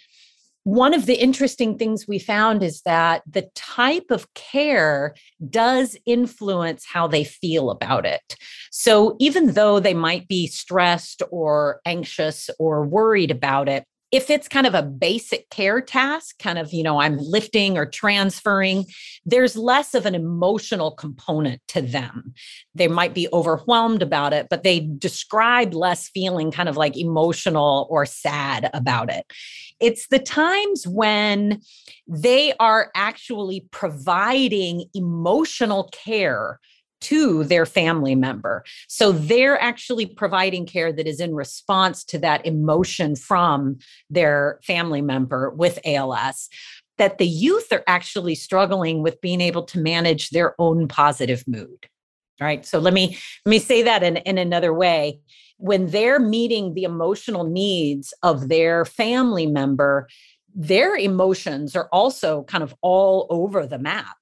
one 0.65 0.95
of 0.95 1.05
the 1.05 1.17
interesting 1.17 1.77
things 1.77 2.09
we 2.09 2.19
found 2.19 2.63
is 2.63 2.81
that 2.87 3.21
the 3.31 3.51
type 3.55 4.07
of 4.11 4.33
care 4.33 5.15
does 5.51 5.95
influence 6.07 6.87
how 6.87 7.07
they 7.07 7.23
feel 7.23 7.69
about 7.69 8.07
it. 8.07 8.35
So 8.71 9.15
even 9.21 9.53
though 9.53 9.79
they 9.79 9.93
might 9.93 10.27
be 10.27 10.47
stressed 10.47 11.23
or 11.31 11.83
anxious 11.85 12.49
or 12.59 12.87
worried 12.87 13.31
about 13.31 13.69
it, 13.69 13.85
if 14.13 14.29
it's 14.29 14.49
kind 14.49 14.67
of 14.67 14.75
a 14.75 14.83
basic 14.83 15.49
care 15.51 15.81
task, 15.81 16.39
kind 16.39 16.59
of, 16.59 16.73
you 16.73 16.83
know, 16.83 17.01
I'm 17.01 17.17
lifting 17.19 17.79
or 17.79 17.87
transferring, 17.87 18.87
there's 19.25 19.57
less 19.57 19.95
of 19.95 20.05
an 20.05 20.15
emotional 20.15 20.91
component 20.91 21.63
to 21.69 21.81
them. 21.81 22.35
They 22.75 22.89
might 22.89 23.15
be 23.15 23.29
overwhelmed 23.33 24.03
about 24.03 24.33
it, 24.33 24.49
but 24.51 24.65
they 24.65 24.81
describe 24.81 25.75
less 25.75 26.09
feeling 26.09 26.51
kind 26.51 26.69
of 26.69 26.77
like 26.77 26.97
emotional 26.97 27.87
or 27.89 28.05
sad 28.05 28.69
about 28.75 29.11
it. 29.11 29.25
It's 29.79 30.09
the 30.09 30.19
times 30.19 30.87
when 30.87 31.61
they 32.09 32.53
are 32.59 32.91
actually 32.97 33.67
providing 33.71 34.87
emotional 34.93 35.89
care 35.93 36.59
to 37.01 37.45
their 37.45 37.67
family 37.67 38.15
member. 38.15 38.65
So 38.89 39.13
they're 39.13 39.61
actually 39.61 40.07
providing 40.07 40.67
care 40.67 40.93
that 40.93 41.07
is 41.07 41.21
in 41.21 41.35
response 41.35 42.05
to 42.05 42.19
that 42.19 42.45
emotion 42.47 43.17
from 43.17 43.79
their 44.09 44.61
family 44.63 45.03
member 45.03 45.51
with 45.51 45.79
ALS. 45.85 46.49
That 46.99 47.19
the 47.19 47.27
youth 47.27 47.73
are 47.73 47.85
actually 47.87 48.35
struggling 48.35 49.03
with 49.03 49.21
being 49.21 49.41
able 49.41 49.63
to 49.65 49.81
manage 49.81 50.31
their 50.31 50.55
own 50.59 50.87
positive 50.87 51.45
mood. 51.47 51.87
Right. 52.41 52.65
So 52.65 52.79
let 52.79 52.95
me 52.95 53.19
let 53.45 53.51
me 53.51 53.59
say 53.59 53.83
that 53.83 54.03
in, 54.03 54.17
in 54.19 54.39
another 54.39 54.73
way. 54.73 55.21
When 55.59 55.89
they're 55.89 56.19
meeting 56.19 56.73
the 56.73 56.85
emotional 56.85 57.45
needs 57.45 58.15
of 58.23 58.49
their 58.49 58.87
family 58.87 59.47
member, 59.47 60.09
their 60.55 60.97
emotions 60.97 61.77
are 61.77 61.89
also 61.93 62.45
kind 62.45 62.65
of 62.65 62.75
all 62.81 63.27
over 63.29 63.67
the 63.67 63.79
map 63.79 64.17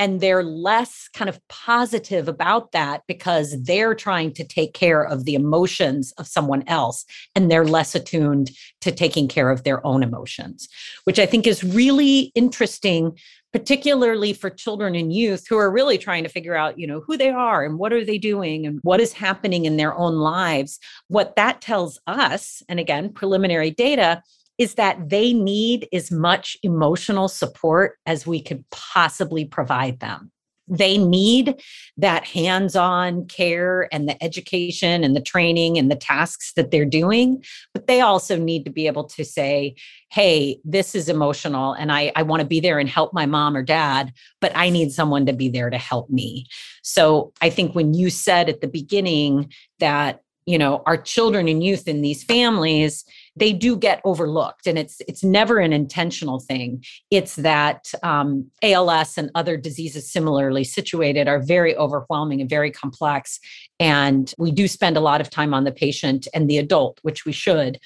and 0.00 0.22
they're 0.22 0.42
less 0.42 1.10
kind 1.12 1.28
of 1.28 1.46
positive 1.48 2.26
about 2.26 2.72
that 2.72 3.02
because 3.06 3.62
they're 3.62 3.94
trying 3.94 4.32
to 4.32 4.42
take 4.42 4.72
care 4.72 5.02
of 5.02 5.26
the 5.26 5.34
emotions 5.34 6.12
of 6.16 6.26
someone 6.26 6.64
else 6.66 7.04
and 7.36 7.50
they're 7.50 7.66
less 7.66 7.94
attuned 7.94 8.50
to 8.80 8.90
taking 8.90 9.28
care 9.28 9.50
of 9.50 9.62
their 9.62 9.86
own 9.86 10.02
emotions 10.02 10.68
which 11.04 11.18
i 11.18 11.26
think 11.26 11.46
is 11.46 11.62
really 11.62 12.32
interesting 12.34 13.12
particularly 13.52 14.32
for 14.32 14.48
children 14.48 14.94
and 14.94 15.12
youth 15.12 15.46
who 15.48 15.58
are 15.58 15.70
really 15.70 15.98
trying 15.98 16.22
to 16.22 16.30
figure 16.30 16.54
out 16.54 16.78
you 16.78 16.86
know 16.86 17.00
who 17.06 17.16
they 17.16 17.28
are 17.28 17.64
and 17.64 17.78
what 17.78 17.92
are 17.92 18.04
they 18.04 18.16
doing 18.18 18.64
and 18.64 18.78
what 18.82 19.00
is 19.00 19.12
happening 19.12 19.64
in 19.64 19.76
their 19.76 19.94
own 19.94 20.14
lives. 20.14 20.78
What 21.08 21.34
that 21.36 21.60
tells 21.60 21.98
us 22.06 22.62
and 22.68 22.78
again 22.78 23.12
preliminary 23.12 23.70
data 23.70 24.22
is 24.60 24.74
that 24.74 25.08
they 25.08 25.32
need 25.32 25.88
as 25.90 26.10
much 26.10 26.54
emotional 26.62 27.28
support 27.28 27.96
as 28.04 28.26
we 28.26 28.42
could 28.42 28.62
possibly 28.70 29.42
provide 29.42 30.00
them. 30.00 30.30
They 30.68 30.98
need 30.98 31.60
that 31.96 32.26
hands 32.26 32.76
on 32.76 33.26
care 33.26 33.88
and 33.90 34.06
the 34.06 34.22
education 34.22 35.02
and 35.02 35.16
the 35.16 35.22
training 35.22 35.78
and 35.78 35.90
the 35.90 35.96
tasks 35.96 36.52
that 36.56 36.70
they're 36.70 36.84
doing. 36.84 37.42
But 37.72 37.86
they 37.86 38.02
also 38.02 38.36
need 38.36 38.66
to 38.66 38.70
be 38.70 38.86
able 38.86 39.04
to 39.04 39.24
say, 39.24 39.76
hey, 40.10 40.60
this 40.62 40.94
is 40.94 41.08
emotional 41.08 41.72
and 41.72 41.90
I, 41.90 42.12
I 42.14 42.22
want 42.22 42.40
to 42.40 42.46
be 42.46 42.60
there 42.60 42.78
and 42.78 42.88
help 42.88 43.14
my 43.14 43.24
mom 43.24 43.56
or 43.56 43.62
dad, 43.62 44.12
but 44.42 44.52
I 44.54 44.68
need 44.68 44.92
someone 44.92 45.24
to 45.24 45.32
be 45.32 45.48
there 45.48 45.70
to 45.70 45.78
help 45.78 46.10
me. 46.10 46.44
So 46.82 47.32
I 47.40 47.48
think 47.48 47.74
when 47.74 47.94
you 47.94 48.10
said 48.10 48.50
at 48.50 48.60
the 48.60 48.68
beginning 48.68 49.50
that, 49.78 50.20
you 50.50 50.58
know, 50.58 50.82
our 50.84 50.96
children 50.96 51.46
and 51.46 51.62
youth 51.62 51.86
in 51.86 52.02
these 52.02 52.24
families, 52.24 53.04
they 53.36 53.52
do 53.52 53.76
get 53.76 54.00
overlooked 54.04 54.66
and 54.66 54.76
it's 54.76 55.00
it's 55.06 55.22
never 55.22 55.60
an 55.60 55.72
intentional 55.72 56.40
thing. 56.40 56.84
It's 57.12 57.36
that 57.36 57.92
um, 58.02 58.50
als 58.60 59.16
and 59.16 59.30
other 59.36 59.56
diseases 59.56 60.10
similarly 60.10 60.64
situated 60.64 61.28
are 61.28 61.38
very 61.38 61.76
overwhelming 61.76 62.40
and 62.40 62.50
very 62.50 62.72
complex 62.72 63.38
and 63.78 64.34
we 64.38 64.50
do 64.50 64.66
spend 64.66 64.96
a 64.96 65.00
lot 65.00 65.20
of 65.20 65.30
time 65.30 65.54
on 65.54 65.62
the 65.62 65.70
patient 65.70 66.26
and 66.34 66.50
the 66.50 66.58
adult 66.58 66.98
which 67.02 67.24
we 67.24 67.32
should 67.32 67.78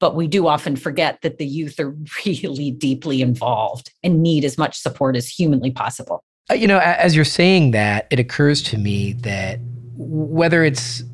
but 0.00 0.16
we 0.16 0.26
do 0.26 0.48
often 0.48 0.74
forget 0.74 1.20
that 1.22 1.38
the 1.38 1.46
youth 1.46 1.78
are 1.78 1.96
really 2.26 2.72
deeply 2.72 3.22
involved 3.22 3.92
and 4.02 4.20
need 4.20 4.44
as 4.44 4.58
much 4.58 4.76
support 4.76 5.14
as 5.16 5.28
humanly 5.28 5.70
possible. 5.70 6.24
Uh, 6.50 6.54
you 6.54 6.66
know 6.66 6.80
as 6.80 7.14
you're 7.14 7.24
saying 7.24 7.70
that 7.70 8.08
it 8.10 8.18
occurs 8.18 8.62
to 8.62 8.76
me 8.76 9.12
that 9.12 9.60
whether 9.96 10.64
it's 10.64 11.04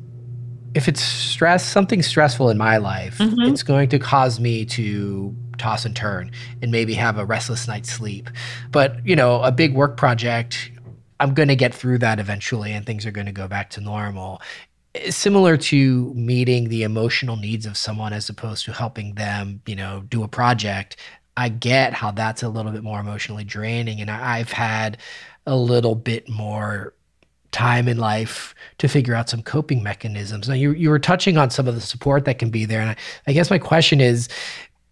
if 0.73 0.87
it's 0.87 1.01
stress, 1.01 1.65
something 1.65 2.01
stressful 2.01 2.49
in 2.49 2.57
my 2.57 2.77
life, 2.77 3.17
mm-hmm. 3.17 3.41
it's 3.41 3.63
going 3.63 3.89
to 3.89 3.99
cause 3.99 4.39
me 4.39 4.65
to 4.65 5.35
toss 5.57 5.85
and 5.85 5.95
turn 5.95 6.31
and 6.61 6.71
maybe 6.71 6.93
have 6.93 7.17
a 7.17 7.25
restless 7.25 7.67
night's 7.67 7.91
sleep. 7.91 8.29
But, 8.71 9.05
you 9.05 9.15
know, 9.15 9.41
a 9.43 9.51
big 9.51 9.73
work 9.73 9.97
project, 9.97 10.71
I'm 11.19 11.33
going 11.33 11.49
to 11.49 11.55
get 11.55 11.73
through 11.73 11.99
that 11.99 12.19
eventually 12.19 12.71
and 12.71 12.85
things 12.85 13.05
are 13.05 13.11
going 13.11 13.27
to 13.27 13.33
go 13.33 13.47
back 13.47 13.69
to 13.71 13.81
normal. 13.81 14.41
Similar 15.09 15.57
to 15.57 16.13
meeting 16.13 16.69
the 16.69 16.83
emotional 16.83 17.35
needs 17.35 17.65
of 17.65 17.77
someone 17.77 18.13
as 18.13 18.29
opposed 18.29 18.65
to 18.65 18.73
helping 18.73 19.15
them, 19.15 19.61
you 19.65 19.75
know, 19.75 20.03
do 20.09 20.23
a 20.23 20.27
project. 20.27 20.97
I 21.37 21.49
get 21.49 21.93
how 21.93 22.11
that's 22.11 22.43
a 22.43 22.49
little 22.49 22.71
bit 22.71 22.83
more 22.83 22.99
emotionally 22.99 23.43
draining. 23.43 24.01
And 24.01 24.09
I've 24.09 24.51
had 24.51 24.97
a 25.45 25.55
little 25.55 25.95
bit 25.95 26.29
more 26.29 26.93
time 27.51 27.87
in 27.87 27.97
life 27.97 28.55
to 28.77 28.87
figure 28.87 29.13
out 29.13 29.29
some 29.29 29.41
coping 29.41 29.83
mechanisms. 29.83 30.47
Now, 30.47 30.55
you, 30.55 30.71
you 30.71 30.89
were 30.89 30.99
touching 30.99 31.37
on 31.37 31.49
some 31.49 31.67
of 31.67 31.75
the 31.75 31.81
support 31.81 32.25
that 32.25 32.39
can 32.39 32.49
be 32.49 32.65
there. 32.65 32.81
And 32.81 32.91
I, 32.91 32.95
I 33.27 33.33
guess 33.33 33.49
my 33.49 33.59
question 33.59 34.01
is 34.01 34.29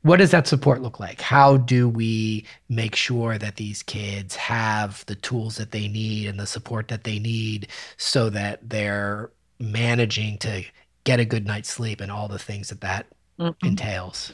what 0.01 0.18
does 0.18 0.32
that 0.32 0.48
support 0.48 0.82
look 0.82 1.00
like? 1.00 1.20
How 1.20 1.58
do 1.58 1.89
we 1.89 2.46
make 2.70 2.96
sure 2.96 3.38
that 3.38 3.58
these 3.58 3.84
kids 3.84 4.36
have 4.36 5.06
the 5.08 5.16
tools 5.16 5.58
that 5.58 5.72
they 5.72 5.88
need 5.88 6.28
and 6.28 6.39
the 6.39 6.48
support 6.48 6.88
that 6.88 7.04
they 7.04 7.20
need 7.20 7.68
so 7.98 8.30
that 8.30 8.70
they're 8.70 9.32
managing 9.60 10.38
to 10.39 10.63
get 11.04 11.20
a 11.20 11.25
good 11.25 11.46
night's 11.46 11.70
sleep 11.70 12.00
and 12.00 12.12
all 12.12 12.30
the 12.30 12.39
things 12.39 12.70
that 12.70 12.82
that 12.82 13.08
mm-hmm. 13.38 13.66
entails? 13.66 14.32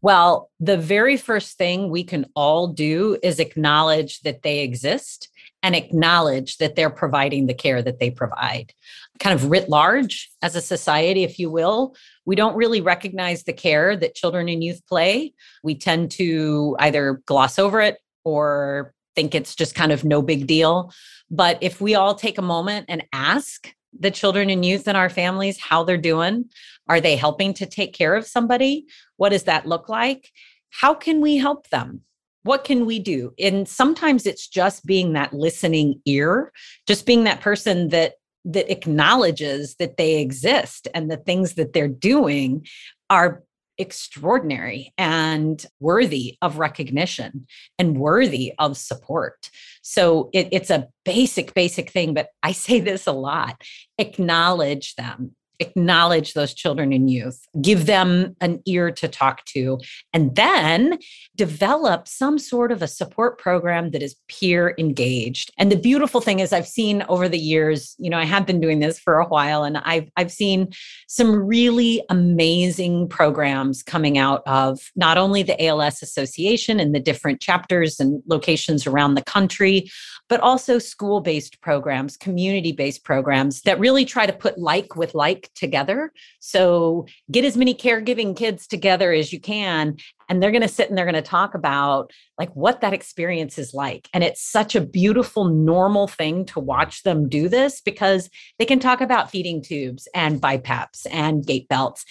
Well, 0.00 0.50
the 0.60 0.76
very 0.76 1.16
first 1.16 1.58
thing 1.58 1.90
we 1.90 2.04
can 2.04 2.26
all 2.34 2.68
do 2.68 3.18
is 3.22 3.40
acknowledge 3.40 4.20
that 4.20 4.42
they 4.42 4.60
exist 4.60 5.28
and 5.62 5.74
acknowledge 5.74 6.58
that 6.58 6.76
they're 6.76 6.90
providing 6.90 7.46
the 7.46 7.54
care 7.54 7.82
that 7.82 7.98
they 7.98 8.10
provide. 8.10 8.72
Kind 9.18 9.34
of 9.34 9.50
writ 9.50 9.68
large 9.68 10.30
as 10.40 10.54
a 10.54 10.60
society, 10.60 11.24
if 11.24 11.38
you 11.38 11.50
will, 11.50 11.96
we 12.24 12.36
don't 12.36 12.56
really 12.56 12.80
recognize 12.80 13.44
the 13.44 13.52
care 13.52 13.96
that 13.96 14.14
children 14.14 14.48
and 14.48 14.62
youth 14.62 14.86
play. 14.86 15.32
We 15.64 15.74
tend 15.74 16.10
to 16.12 16.76
either 16.78 17.22
gloss 17.26 17.58
over 17.58 17.80
it 17.80 17.98
or 18.22 18.92
think 19.16 19.34
it's 19.34 19.56
just 19.56 19.74
kind 19.74 19.90
of 19.90 20.04
no 20.04 20.22
big 20.22 20.46
deal. 20.46 20.92
But 21.30 21.58
if 21.60 21.80
we 21.80 21.94
all 21.94 22.14
take 22.14 22.38
a 22.38 22.42
moment 22.42 22.86
and 22.88 23.04
ask 23.12 23.72
the 23.98 24.10
children 24.10 24.50
and 24.50 24.64
youth 24.64 24.86
in 24.86 24.94
our 24.94 25.08
families 25.08 25.58
how 25.58 25.84
they're 25.84 25.96
doing, 25.96 26.44
are 26.88 27.00
they 27.00 27.16
helping 27.16 27.54
to 27.54 27.66
take 27.66 27.94
care 27.94 28.14
of 28.14 28.26
somebody? 28.26 28.86
What 29.16 29.30
does 29.30 29.44
that 29.44 29.66
look 29.66 29.88
like? 29.88 30.30
How 30.70 30.94
can 30.94 31.20
we 31.20 31.38
help 31.38 31.68
them? 31.70 32.02
What 32.44 32.64
can 32.64 32.86
we 32.86 32.98
do? 32.98 33.32
And 33.38 33.68
sometimes 33.68 34.26
it's 34.26 34.48
just 34.48 34.86
being 34.86 35.12
that 35.12 35.32
listening 35.32 36.00
ear 36.06 36.52
just 36.86 37.06
being 37.06 37.24
that 37.24 37.40
person 37.40 37.88
that 37.88 38.14
that 38.44 38.70
acknowledges 38.70 39.74
that 39.76 39.96
they 39.96 40.20
exist 40.20 40.88
and 40.94 41.10
the 41.10 41.16
things 41.16 41.54
that 41.54 41.72
they're 41.72 41.88
doing 41.88 42.66
are 43.10 43.42
extraordinary 43.78 44.92
and 44.98 45.64
worthy 45.80 46.36
of 46.42 46.58
recognition 46.58 47.46
and 47.78 47.98
worthy 47.98 48.52
of 48.58 48.76
support. 48.76 49.50
So 49.82 50.30
it, 50.32 50.48
it's 50.50 50.70
a 50.70 50.88
basic, 51.04 51.54
basic 51.54 51.90
thing, 51.90 52.12
but 52.12 52.28
I 52.42 52.52
say 52.52 52.80
this 52.80 53.06
a 53.06 53.12
lot. 53.12 53.62
Acknowledge 53.98 54.96
them, 54.96 55.34
acknowledge 55.60 56.34
those 56.34 56.54
children 56.54 56.92
and 56.92 57.10
youth, 57.10 57.46
give 57.60 57.86
them 57.86 58.36
an 58.40 58.60
ear 58.66 58.90
to 58.90 59.08
talk 59.08 59.44
to, 59.46 59.78
and 60.12 60.34
then 60.36 60.98
develop 61.36 62.06
some 62.08 62.38
sort 62.38 62.72
of 62.72 62.82
a 62.82 62.88
support 62.88 63.38
program 63.38 63.90
that 63.90 64.02
is 64.02 64.16
peer 64.28 64.74
engaged. 64.78 65.52
And 65.58 65.70
the 65.70 65.76
beautiful 65.76 66.20
thing 66.20 66.40
is 66.40 66.52
I've 66.52 66.68
seen 66.68 67.04
over 67.08 67.28
the 67.28 67.38
years, 67.38 67.94
you 67.98 68.10
know, 68.10 68.18
I 68.18 68.24
have 68.24 68.46
been 68.46 68.60
doing 68.60 68.80
this 68.80 68.98
for 68.98 69.18
a 69.18 69.26
while 69.26 69.64
and 69.64 69.78
I've 69.78 70.10
I've 70.16 70.32
seen 70.32 70.68
some 71.06 71.34
really 71.34 72.02
amazing 72.10 73.08
programs 73.08 73.82
coming 73.82 74.18
out 74.18 74.42
of 74.46 74.80
not 74.96 75.18
only 75.18 75.42
the 75.42 75.62
ALS 75.64 76.02
Association 76.02 76.80
and 76.80 76.94
the 76.94 77.00
different 77.00 77.40
chapters 77.40 78.00
and 78.00 78.22
locations 78.26 78.86
around 78.86 79.14
the 79.14 79.22
country, 79.22 79.90
but 80.28 80.40
also 80.40 80.78
school-based 80.78 81.60
programs, 81.60 82.16
community-based 82.16 83.04
programs 83.04 83.62
that 83.62 83.80
really 83.80 84.04
try 84.04 84.26
to 84.26 84.32
put 84.32 84.58
like 84.58 84.96
with 84.96 85.14
like 85.14 85.47
together. 85.54 86.12
So 86.40 87.06
get 87.30 87.44
as 87.44 87.56
many 87.56 87.74
caregiving 87.74 88.36
kids 88.36 88.66
together 88.66 89.12
as 89.12 89.32
you 89.32 89.40
can. 89.40 89.96
And 90.28 90.42
they're 90.42 90.50
going 90.50 90.62
to 90.62 90.68
sit 90.68 90.88
and 90.88 90.98
they're 90.98 91.04
going 91.04 91.14
to 91.14 91.22
talk 91.22 91.54
about 91.54 92.12
like 92.38 92.50
what 92.54 92.80
that 92.80 92.92
experience 92.92 93.58
is 93.58 93.72
like. 93.72 94.08
And 94.12 94.22
it's 94.22 94.42
such 94.42 94.74
a 94.74 94.80
beautiful, 94.80 95.44
normal 95.44 96.06
thing 96.06 96.44
to 96.46 96.60
watch 96.60 97.02
them 97.02 97.28
do 97.28 97.48
this 97.48 97.80
because 97.80 98.28
they 98.58 98.64
can 98.64 98.78
talk 98.78 99.00
about 99.00 99.30
feeding 99.30 99.62
tubes 99.62 100.06
and 100.14 100.40
BiPAPs 100.40 101.06
and 101.10 101.46
gait 101.46 101.68
belts 101.68 102.04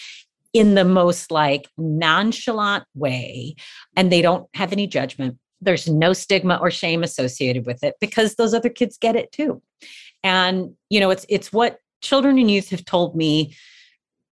in 0.53 0.75
the 0.75 0.85
most 0.85 1.31
like 1.31 1.67
nonchalant 1.77 2.85
way. 2.95 3.55
And 3.95 4.11
they 4.11 4.21
don't 4.21 4.47
have 4.55 4.71
any 4.71 4.87
judgment. 4.87 5.37
There's 5.61 5.87
no 5.87 6.13
stigma 6.13 6.57
or 6.61 6.71
shame 6.71 7.03
associated 7.03 7.65
with 7.65 7.83
it 7.83 7.95
because 7.99 8.35
those 8.35 8.53
other 8.53 8.69
kids 8.69 8.97
get 8.97 9.15
it 9.15 9.31
too. 9.31 9.61
And 10.23 10.75
you 10.89 10.99
know, 10.99 11.09
it's 11.09 11.25
it's 11.29 11.53
what 11.53 11.79
children 12.01 12.37
and 12.37 12.49
youth 12.49 12.69
have 12.69 12.85
told 12.85 13.15
me 13.15 13.55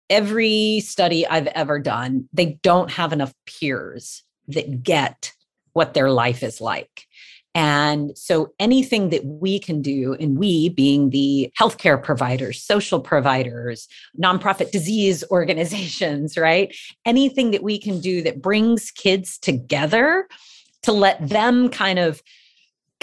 every 0.09 0.81
study 0.81 1.25
I've 1.25 1.47
ever 1.47 1.79
done, 1.79 2.27
they 2.33 2.59
don't 2.61 2.91
have 2.91 3.13
enough 3.13 3.33
peers 3.45 4.23
that 4.47 4.83
get 4.83 5.33
what 5.73 5.93
their 5.93 6.11
life 6.11 6.43
is 6.43 6.61
like. 6.61 7.07
And 7.55 8.17
so 8.17 8.51
anything 8.59 9.09
that 9.09 9.23
we 9.25 9.59
can 9.59 9.81
do, 9.81 10.15
and 10.19 10.39
we 10.39 10.69
being 10.69 11.11
the 11.11 11.51
healthcare 11.59 12.01
providers, 12.01 12.61
social 12.61 12.99
providers, 12.99 13.87
nonprofit 14.21 14.71
disease 14.71 15.23
organizations, 15.31 16.37
right? 16.37 16.75
Anything 17.05 17.51
that 17.51 17.63
we 17.63 17.79
can 17.79 17.99
do 17.99 18.21
that 18.23 18.41
brings 18.41 18.91
kids 18.91 19.37
together 19.37 20.27
to 20.81 20.91
let 20.91 21.27
them 21.27 21.69
kind 21.69 21.99
of 21.99 22.21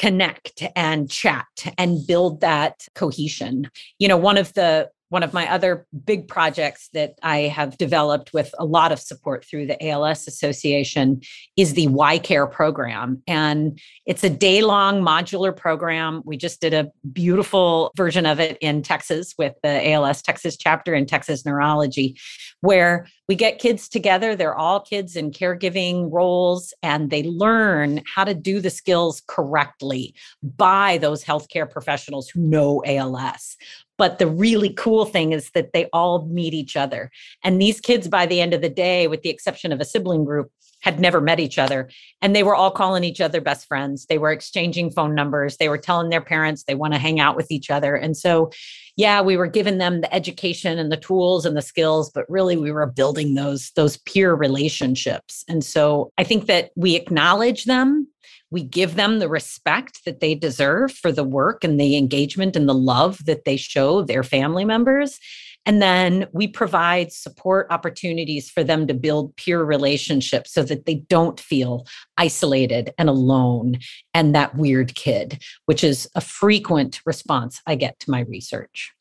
connect 0.01 0.63
and 0.75 1.11
chat 1.11 1.47
and 1.77 2.07
build 2.07 2.41
that 2.41 2.89
cohesion. 2.95 3.71
You 3.99 4.09
know, 4.09 4.17
one 4.17 4.39
of 4.39 4.55
the 4.55 4.89
one 5.11 5.23
of 5.23 5.35
my 5.35 5.51
other 5.51 5.87
big 6.05 6.29
projects 6.29 6.89
that 6.95 7.19
I 7.23 7.41
have 7.41 7.77
developed 7.77 8.33
with 8.33 8.55
a 8.59 8.65
lot 8.65 8.93
of 8.93 9.01
support 9.01 9.45
through 9.45 9.67
the 9.67 9.89
ALS 9.89 10.27
Association 10.27 11.21
is 11.57 11.75
the 11.75 11.89
Y 11.89 12.19
Care 12.19 12.47
program. 12.47 13.23
And 13.27 13.79
it's 14.07 14.25
a 14.25 14.31
day 14.31 14.63
long 14.63 15.03
modular 15.03 15.55
program. 15.55 16.23
We 16.25 16.37
just 16.37 16.61
did 16.61 16.73
a 16.73 16.91
beautiful 17.13 17.91
version 17.97 18.25
of 18.25 18.41
it 18.41 18.57
in 18.61 18.83
Texas 18.83 19.35
with 19.37 19.55
the 19.63 19.91
ALS 19.91 20.23
Texas 20.23 20.57
chapter 20.57 20.95
in 20.95 21.07
Texas 21.07 21.45
Neurology, 21.45 22.17
where 22.61 23.07
we 23.29 23.35
get 23.35 23.59
kids 23.59 23.89
together. 23.89 24.37
They're 24.37 24.57
all 24.57 24.81
kids 24.81 25.17
in 25.17 25.33
caregiving 25.33 26.09
roles, 26.13 26.73
and 26.83 27.11
they 27.11 27.25
learn 27.25 28.03
how 28.13 28.25
to 28.25 28.35
do 28.35 28.61
the 28.61 28.71
skills 28.71 29.23
correctly 29.27 30.15
by 30.43 30.99
those 30.99 31.25
healthcare 31.25 31.71
professionals 31.71 32.29
who 32.29 32.41
know 32.41 32.83
ALS. 32.87 33.57
But 34.01 34.19
the 34.19 34.27
really 34.27 34.71
cool 34.71 35.05
thing 35.05 35.33
is 35.33 35.51
that 35.51 35.75
they 35.75 35.85
all 35.93 36.25
meet 36.25 36.55
each 36.55 36.75
other. 36.75 37.11
And 37.45 37.61
these 37.61 37.83
kids, 37.83 38.09
by 38.09 38.25
the 38.25 38.41
end 38.41 38.55
of 38.55 38.63
the 38.63 38.71
day, 38.71 39.07
with 39.09 39.21
the 39.21 39.29
exception 39.29 39.73
of 39.73 39.81
a 39.81 39.85
sibling 39.85 40.25
group, 40.25 40.51
had 40.81 40.99
never 40.99 41.21
met 41.21 41.39
each 41.39 41.59
other. 41.59 41.91
And 42.23 42.35
they 42.35 42.43
were 42.43 42.55
all 42.55 42.71
calling 42.71 43.05
each 43.05 43.21
other 43.21 43.43
best 43.43 43.69
friends. 43.69 44.07
They 44.07 44.17
were 44.17 44.33
exchanging 44.33 44.91
phone 44.91 45.15
numbers. 45.15 45.59
They 45.59 45.69
were 45.69 45.77
telling 45.77 46.09
their 46.09 46.23
parents 46.23 46.65
they 46.65 46.75
want 46.75 46.95
to 46.95 46.99
hang 46.99 47.21
out 47.21 47.37
with 47.37 47.51
each 47.51 47.69
other. 47.69 47.95
And 47.95 48.17
so, 48.17 48.51
yeah, 48.97 49.21
we 49.21 49.37
were 49.37 49.47
giving 49.47 49.77
them 49.77 50.01
the 50.01 50.15
education 50.15 50.79
and 50.79 50.91
the 50.91 50.97
tools 50.97 51.45
and 51.45 51.55
the 51.55 51.61
skills, 51.61 52.11
but 52.11 52.25
really 52.31 52.57
we 52.57 52.73
were 52.73 52.87
building 52.87 53.35
those, 53.35 53.71
those 53.77 53.99
peer 53.99 54.35
relationships. 54.35 55.45
And 55.47 55.63
so 55.63 56.11
I 56.17 56.25
think 56.25 56.47
that 56.47 56.71
we 56.75 56.97
acknowledge 56.97 57.65
them 57.67 58.09
we 58.51 58.63
give 58.63 58.97
them 58.97 59.19
the 59.19 59.29
respect 59.29 60.05
that 60.05 60.21
they 60.21 60.35
deserve 60.35 60.93
for 60.93 61.13
the 61.13 61.25
work 61.25 61.65
and 61.65 61.79
the 61.79 61.97
engagement 61.97 62.57
and 62.57 62.69
the 62.69 62.75
love 62.75 63.25
that 63.27 63.45
they 63.45 63.57
show 63.57 64.03
their 64.03 64.23
family 64.23 64.65
members. 64.65 65.19
And 65.67 65.83
then 65.83 66.27
we 66.33 66.49
provide 66.49 67.13
support 67.13 67.67
opportunities 67.71 68.51
for 68.51 68.65
them 68.65 68.87
to 68.87 68.95
build 68.95 69.37
peer 69.37 69.63
relationships 69.63 70.53
so 70.53 70.63
that 70.63 70.87
they 70.87 70.95
don't 70.95 71.39
feel 71.39 71.87
isolated 72.17 72.93
and 72.99 73.09
alone 73.09 73.79
and 74.15 74.35
that 74.35 74.57
weird 74.57 74.95
kid, 74.95 75.43
which 75.67 75.85
is 75.85 76.09
a 76.15 76.21
frequent 76.21 77.01
response 77.05 77.61
I 77.67 77.75
get 77.75 77.99
to 78.01 78.11
my 78.11 78.21
research. 78.21 78.93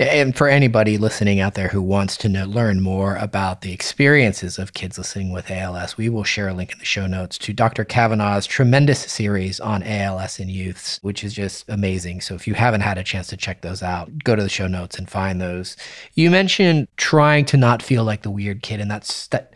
And 0.00 0.34
for 0.34 0.48
anybody 0.48 0.96
listening 0.96 1.40
out 1.40 1.52
there 1.52 1.68
who 1.68 1.82
wants 1.82 2.16
to 2.16 2.28
know, 2.30 2.46
learn 2.46 2.80
more 2.80 3.16
about 3.16 3.60
the 3.60 3.70
experiences 3.70 4.58
of 4.58 4.72
kids 4.72 4.96
listening 4.96 5.30
with 5.30 5.50
ALS, 5.50 5.98
we 5.98 6.08
will 6.08 6.24
share 6.24 6.48
a 6.48 6.54
link 6.54 6.72
in 6.72 6.78
the 6.78 6.86
show 6.86 7.06
notes 7.06 7.36
to 7.36 7.52
Dr. 7.52 7.84
Kavanaugh's 7.84 8.46
tremendous 8.46 9.00
series 9.00 9.60
on 9.60 9.82
ALS 9.82 10.40
in 10.40 10.48
youths, 10.48 11.00
which 11.02 11.22
is 11.22 11.34
just 11.34 11.68
amazing. 11.68 12.22
So 12.22 12.34
if 12.34 12.48
you 12.48 12.54
haven't 12.54 12.80
had 12.80 12.96
a 12.96 13.04
chance 13.04 13.26
to 13.26 13.36
check 13.36 13.60
those 13.60 13.82
out, 13.82 14.24
go 14.24 14.34
to 14.34 14.42
the 14.42 14.48
show 14.48 14.66
notes 14.66 14.98
and 14.98 15.06
find 15.06 15.38
those. 15.38 15.76
You 16.14 16.30
mentioned 16.30 16.88
trying 16.96 17.44
to 17.44 17.58
not 17.58 17.82
feel 17.82 18.02
like 18.02 18.22
the 18.22 18.30
weird 18.30 18.62
kid, 18.62 18.80
and 18.80 18.90
that's 18.90 19.26
that 19.26 19.52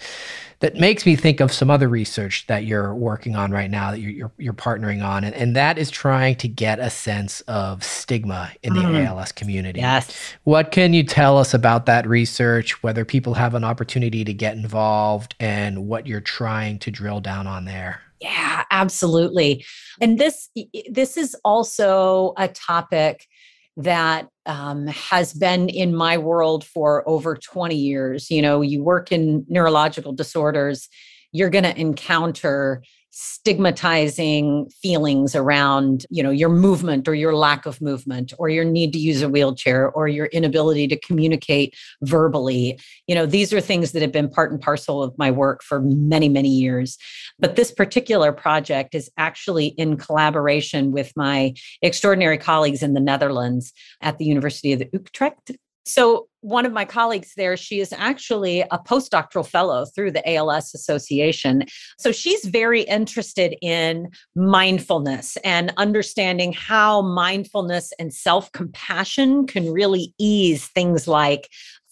that 0.65 0.81
makes 0.81 1.05
me 1.05 1.15
think 1.15 1.41
of 1.41 1.53
some 1.53 1.71
other 1.71 1.89
research 1.89 2.47
that 2.47 2.65
you're 2.65 2.95
working 2.95 3.37
on 3.37 3.51
right 3.51 3.71
now 3.71 3.91
that 3.91 4.01
you're, 4.01 4.11
you're, 4.11 4.33
you're 4.39 4.55
partnering 4.55 5.05
on, 5.05 5.23
and, 5.23 5.35
and 5.35 5.55
that 5.55 5.77
is 5.77 5.91
trying 5.91 6.37
to 6.37 6.49
get 6.49 6.79
a 6.79 6.89
sense 6.89 7.43
of 7.43 7.85
stigma 7.85 8.51
in 8.63 8.73
the 8.73 8.81
mm. 8.81 9.07
ALS 9.07 9.31
community. 9.31 9.81
Yes. 9.81 10.35
What 10.45 10.73
can 10.73 10.95
you 10.95 11.03
tell 11.03 11.37
us 11.37 11.53
about 11.53 11.85
that 11.85 12.07
research, 12.09 12.83
whether 12.83 13.05
people 13.05 13.35
have 13.35 13.55
an 13.55 13.63
opportunity 13.63 14.25
to 14.25 14.33
get 14.33 14.57
involved, 14.57 15.35
and 15.39 15.87
what 15.87 16.07
you're 16.07 16.23
trying 16.23 16.79
to 16.79 16.91
drill 16.91 17.21
down 17.21 17.47
on 17.47 17.67
there? 17.67 18.01
Yeah, 18.23 18.65
absolutely. 18.71 19.67
And 20.01 20.19
this 20.19 20.49
this 20.91 21.19
is 21.19 21.37
also 21.45 22.33
a 22.39 22.49
topic 22.49 23.29
that 23.77 24.29
um, 24.47 24.87
has 24.87 25.33
been 25.33 25.69
in 25.69 25.95
my 25.95 26.19
world 26.19 26.65
for 26.65 27.09
over 27.09 27.37
20 27.37 27.75
years. 27.75 28.31
You 28.31 28.43
know, 28.43 28.61
you 28.61 28.83
work 28.83 29.11
in 29.11 29.45
neurological 29.49 30.13
disorders, 30.13 30.89
you're 31.33 31.51
going 31.51 31.65
to 31.65 31.79
encounter 31.79 32.83
stigmatizing 33.17 34.69
feelings 34.83 35.37
around 35.37 36.05
you 36.11 36.21
know 36.21 36.33
your 36.33 36.49
movement 36.49 37.07
or 37.07 37.15
your 37.15 37.33
lack 37.33 37.65
of 37.65 37.81
movement 37.81 38.33
or 38.41 38.49
your 38.49 38.65
need 38.65 38.93
to 38.93 38.99
use 38.99 39.23
a 39.23 39.29
wheelchair 39.29 39.89
or 39.93 40.09
your 40.09 40.27
inability 40.27 40.89
to 40.89 40.99
communicate 40.99 41.77
verbally. 42.03 42.77
You 43.07 43.15
know 43.15 43.25
these 43.25 43.53
are 43.53 43.61
things 43.61 43.93
that 43.93 44.03
have 44.03 44.11
been 44.11 44.29
part 44.29 44.51
and 44.51 44.61
parcel 44.61 45.01
of 45.01 45.17
my 45.17 45.31
work 45.31 45.63
for 45.63 45.81
many 45.81 46.29
many 46.29 46.49
years. 46.49 46.99
But 47.39 47.55
this 47.55 47.71
particular 47.71 48.33
project 48.33 48.97
is 48.97 49.09
actually 49.17 49.69
in 49.69 49.97
collaboration 49.97 50.91
with 50.91 51.13
my 51.15 51.55
extraordinary 51.83 52.39
colleagues 52.39 52.83
in 52.83 52.95
the 52.95 53.01
Netherlands 53.01 53.73
at 54.01 54.19
the 54.19 54.25
University 54.25 54.73
of 54.73 54.81
the 54.81 54.91
Utrecht 54.93 55.53
so, 55.87 56.29
one 56.41 56.67
of 56.67 56.73
my 56.73 56.85
colleagues 56.85 57.33
there, 57.37 57.57
she 57.57 57.81
is 57.81 57.93
actually 57.93 58.61
a 58.61 58.79
postdoctoral 58.79 59.47
fellow 59.47 59.87
through 59.87 60.11
the 60.11 60.35
ALS 60.35 60.75
Association. 60.75 61.65
So, 61.99 62.11
she's 62.11 62.45
very 62.47 62.83
interested 62.83 63.55
in 63.61 64.09
mindfulness 64.35 65.37
and 65.45 65.73
understanding 65.77 66.53
how 66.53 67.03
mindfulness 67.03 67.93
and 67.99 68.13
self 68.13 68.51
compassion 68.53 69.47
can 69.47 69.71
really 69.73 70.15
ease 70.19 70.67
things 70.69 71.07
like 71.07 71.49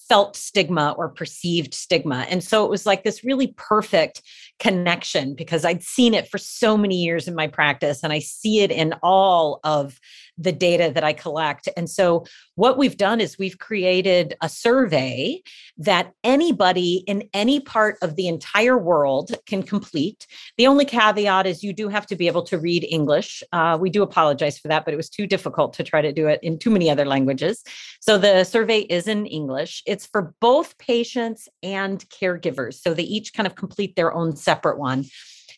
felt 0.08 0.36
stigma 0.36 0.94
or 0.98 1.08
perceived 1.08 1.72
stigma. 1.72 2.26
And 2.28 2.44
so 2.44 2.64
it 2.64 2.70
was 2.70 2.84
like 2.84 3.02
this 3.02 3.24
really 3.24 3.54
perfect 3.56 4.20
connection 4.58 5.34
because 5.34 5.64
I'd 5.64 5.82
seen 5.82 6.12
it 6.12 6.28
for 6.28 6.36
so 6.36 6.76
many 6.76 6.96
years 6.96 7.28
in 7.28 7.34
my 7.34 7.46
practice 7.46 8.02
and 8.02 8.12
I 8.12 8.18
see 8.18 8.60
it 8.60 8.70
in 8.70 8.94
all 9.02 9.60
of 9.64 9.98
the 10.42 10.52
data 10.52 10.90
that 10.94 11.04
I 11.04 11.12
collect. 11.12 11.68
And 11.76 11.88
so, 11.88 12.24
what 12.54 12.76
we've 12.76 12.96
done 12.96 13.20
is 13.20 13.38
we've 13.38 13.58
created 13.58 14.34
a 14.42 14.48
survey 14.48 15.42
that 15.78 16.12
anybody 16.22 17.02
in 17.06 17.28
any 17.32 17.60
part 17.60 17.96
of 18.02 18.16
the 18.16 18.28
entire 18.28 18.76
world 18.76 19.34
can 19.46 19.62
complete. 19.62 20.26
The 20.58 20.66
only 20.66 20.84
caveat 20.84 21.46
is 21.46 21.62
you 21.62 21.72
do 21.72 21.88
have 21.88 22.06
to 22.06 22.16
be 22.16 22.26
able 22.26 22.42
to 22.44 22.58
read 22.58 22.86
English. 22.88 23.42
Uh, 23.52 23.78
we 23.80 23.88
do 23.88 24.02
apologize 24.02 24.58
for 24.58 24.68
that, 24.68 24.84
but 24.84 24.92
it 24.92 24.98
was 24.98 25.08
too 25.08 25.26
difficult 25.26 25.72
to 25.74 25.82
try 25.82 26.02
to 26.02 26.12
do 26.12 26.26
it 26.26 26.40
in 26.42 26.58
too 26.58 26.70
many 26.70 26.90
other 26.90 27.06
languages. 27.06 27.62
So, 28.00 28.18
the 28.18 28.44
survey 28.44 28.80
is 28.80 29.08
in 29.08 29.26
English. 29.26 29.82
It's 29.86 30.06
for 30.06 30.34
both 30.40 30.76
patients 30.78 31.48
and 31.62 32.04
caregivers. 32.10 32.74
So, 32.74 32.94
they 32.94 33.04
each 33.04 33.32
kind 33.32 33.46
of 33.46 33.54
complete 33.54 33.96
their 33.96 34.12
own 34.12 34.36
separate 34.36 34.78
one. 34.78 35.04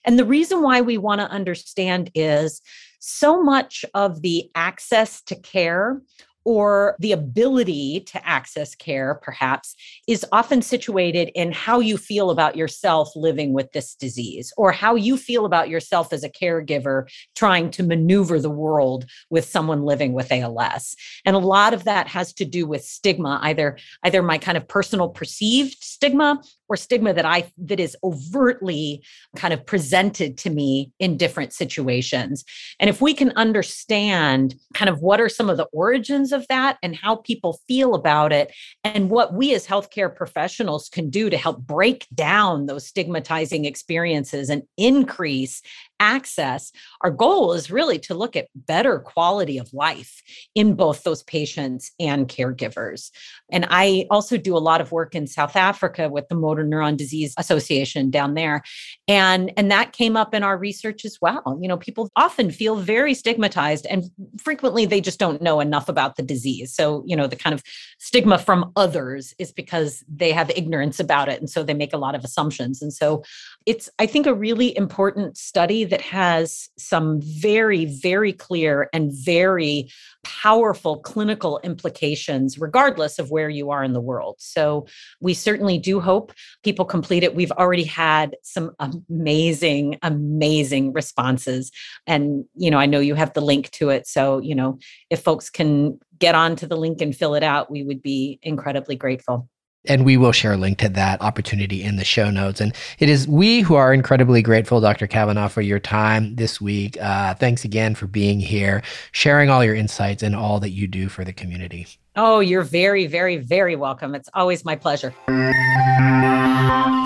And 0.04 0.18
the 0.18 0.24
reason 0.24 0.62
why 0.62 0.80
we 0.80 0.98
want 0.98 1.20
to 1.20 1.30
understand 1.30 2.10
is 2.14 2.60
so 3.06 3.42
much 3.42 3.84
of 3.92 4.22
the 4.22 4.50
access 4.54 5.20
to 5.22 5.36
care 5.36 6.00
or 6.44 6.96
the 6.98 7.12
ability 7.12 8.00
to 8.00 8.26
access 8.26 8.74
care, 8.74 9.14
perhaps, 9.22 9.74
is 10.06 10.26
often 10.32 10.62
situated 10.62 11.30
in 11.34 11.52
how 11.52 11.80
you 11.80 11.96
feel 11.96 12.30
about 12.30 12.56
yourself 12.56 13.10
living 13.16 13.52
with 13.52 13.72
this 13.72 13.94
disease, 13.94 14.52
or 14.56 14.72
how 14.72 14.94
you 14.94 15.16
feel 15.16 15.44
about 15.44 15.68
yourself 15.68 16.12
as 16.12 16.24
a 16.24 16.28
caregiver 16.28 17.08
trying 17.34 17.70
to 17.70 17.82
maneuver 17.82 18.38
the 18.38 18.50
world 18.50 19.06
with 19.30 19.44
someone 19.44 19.82
living 19.82 20.12
with 20.12 20.30
ALS. 20.30 20.96
And 21.24 21.34
a 21.34 21.38
lot 21.38 21.74
of 21.74 21.84
that 21.84 22.08
has 22.08 22.32
to 22.34 22.44
do 22.44 22.66
with 22.66 22.84
stigma, 22.84 23.40
either 23.42 23.78
either 24.04 24.22
my 24.22 24.38
kind 24.38 24.56
of 24.56 24.68
personal 24.68 25.08
perceived 25.08 25.76
stigma 25.80 26.42
or 26.68 26.76
stigma 26.76 27.12
that 27.12 27.24
I 27.24 27.50
that 27.58 27.80
is 27.80 27.96
overtly 28.02 29.04
kind 29.36 29.54
of 29.54 29.64
presented 29.66 30.38
to 30.38 30.50
me 30.50 30.92
in 30.98 31.16
different 31.16 31.52
situations. 31.52 32.44
And 32.80 32.88
if 32.90 33.00
we 33.00 33.14
can 33.14 33.30
understand 33.32 34.54
kind 34.74 34.88
of 34.88 35.00
what 35.00 35.20
are 35.20 35.28
some 35.28 35.50
of 35.50 35.56
the 35.56 35.68
origins 35.72 36.32
of 36.34 36.46
that 36.48 36.76
and 36.82 36.94
how 36.94 37.16
people 37.16 37.58
feel 37.66 37.94
about 37.94 38.32
it 38.32 38.52
and 38.84 39.08
what 39.08 39.32
we 39.32 39.54
as 39.54 39.66
healthcare 39.66 40.14
professionals 40.14 40.90
can 40.90 41.08
do 41.08 41.30
to 41.30 41.36
help 41.36 41.60
break 41.60 42.06
down 42.14 42.66
those 42.66 42.86
stigmatizing 42.86 43.64
experiences 43.64 44.50
and 44.50 44.64
increase 44.76 45.62
access, 46.04 46.70
our 47.00 47.10
goal 47.10 47.54
is 47.54 47.70
really 47.70 47.98
to 47.98 48.14
look 48.14 48.36
at 48.36 48.48
better 48.54 48.98
quality 48.98 49.56
of 49.56 49.72
life 49.72 50.22
in 50.54 50.74
both 50.74 51.02
those 51.02 51.22
patients 51.22 51.92
and 51.98 52.28
caregivers. 52.28 53.10
And 53.50 53.66
I 53.70 54.06
also 54.10 54.36
do 54.36 54.54
a 54.54 54.58
lot 54.58 54.82
of 54.82 54.92
work 54.92 55.14
in 55.14 55.26
South 55.26 55.56
Africa 55.56 56.10
with 56.10 56.28
the 56.28 56.34
Motor 56.34 56.64
Neuron 56.64 56.98
Disease 56.98 57.32
Association 57.38 58.10
down 58.10 58.34
there. 58.34 58.62
And, 59.08 59.50
and 59.56 59.70
that 59.70 59.92
came 59.92 60.14
up 60.14 60.34
in 60.34 60.42
our 60.42 60.58
research 60.58 61.06
as 61.06 61.18
well. 61.22 61.58
You 61.60 61.68
know, 61.68 61.78
people 61.78 62.10
often 62.16 62.50
feel 62.50 62.76
very 62.76 63.14
stigmatized 63.14 63.86
and 63.86 64.04
frequently 64.38 64.84
they 64.84 65.00
just 65.00 65.18
don't 65.18 65.40
know 65.40 65.60
enough 65.60 65.88
about 65.88 66.16
the 66.16 66.22
disease. 66.22 66.74
So, 66.74 67.02
you 67.06 67.16
know, 67.16 67.26
the 67.26 67.36
kind 67.36 67.54
of 67.54 67.62
stigma 67.98 68.36
from 68.36 68.72
others 68.76 69.32
is 69.38 69.52
because 69.52 70.04
they 70.06 70.32
have 70.32 70.50
ignorance 70.50 71.00
about 71.00 71.30
it. 71.30 71.40
And 71.40 71.48
so 71.48 71.62
they 71.62 71.72
make 71.72 71.94
a 71.94 71.98
lot 71.98 72.14
of 72.14 72.24
assumptions. 72.24 72.82
And 72.82 72.92
so 72.92 73.22
it's, 73.64 73.88
I 73.98 74.04
think, 74.04 74.26
a 74.26 74.34
really 74.34 74.76
important 74.76 75.38
study 75.38 75.84
that 75.94 76.00
has 76.00 76.70
some 76.76 77.20
very, 77.22 77.84
very 77.84 78.32
clear 78.32 78.88
and 78.92 79.12
very 79.12 79.88
powerful 80.24 80.98
clinical 80.98 81.60
implications, 81.62 82.58
regardless 82.58 83.20
of 83.20 83.30
where 83.30 83.48
you 83.48 83.70
are 83.70 83.84
in 83.84 83.92
the 83.92 84.00
world. 84.00 84.34
So 84.40 84.88
we 85.20 85.34
certainly 85.34 85.78
do 85.78 86.00
hope 86.00 86.32
people 86.64 86.84
complete 86.84 87.22
it. 87.22 87.36
We've 87.36 87.52
already 87.52 87.84
had 87.84 88.34
some 88.42 88.72
amazing, 88.80 90.00
amazing 90.02 90.92
responses. 90.92 91.70
And, 92.08 92.44
you 92.56 92.72
know, 92.72 92.78
I 92.78 92.86
know 92.86 92.98
you 92.98 93.14
have 93.14 93.32
the 93.32 93.40
link 93.40 93.70
to 93.70 93.90
it. 93.90 94.08
So, 94.08 94.40
you 94.40 94.56
know, 94.56 94.80
if 95.10 95.22
folks 95.22 95.48
can 95.48 96.00
get 96.18 96.34
onto 96.34 96.66
the 96.66 96.76
link 96.76 97.02
and 97.02 97.14
fill 97.14 97.36
it 97.36 97.44
out, 97.44 97.70
we 97.70 97.84
would 97.84 98.02
be 98.02 98.40
incredibly 98.42 98.96
grateful. 98.96 99.48
And 99.86 100.04
we 100.04 100.16
will 100.16 100.32
share 100.32 100.54
a 100.54 100.56
link 100.56 100.78
to 100.78 100.88
that 100.90 101.20
opportunity 101.20 101.82
in 101.82 101.96
the 101.96 102.04
show 102.04 102.30
notes. 102.30 102.60
And 102.60 102.74
it 102.98 103.08
is 103.08 103.28
we 103.28 103.60
who 103.60 103.74
are 103.74 103.92
incredibly 103.92 104.40
grateful, 104.40 104.80
Dr. 104.80 105.06
Kavanaugh, 105.06 105.48
for 105.48 105.60
your 105.60 105.78
time 105.78 106.36
this 106.36 106.60
week. 106.60 106.96
Uh, 107.00 107.34
thanks 107.34 107.64
again 107.64 107.94
for 107.94 108.06
being 108.06 108.40
here, 108.40 108.82
sharing 109.12 109.50
all 109.50 109.64
your 109.64 109.74
insights 109.74 110.22
and 110.22 110.34
all 110.34 110.58
that 110.60 110.70
you 110.70 110.86
do 110.86 111.08
for 111.08 111.24
the 111.24 111.32
community. 111.32 111.86
Oh, 112.16 112.40
you're 112.40 112.62
very, 112.62 113.06
very, 113.06 113.36
very 113.36 113.76
welcome. 113.76 114.14
It's 114.14 114.30
always 114.34 114.64
my 114.64 114.76
pleasure. 114.76 115.12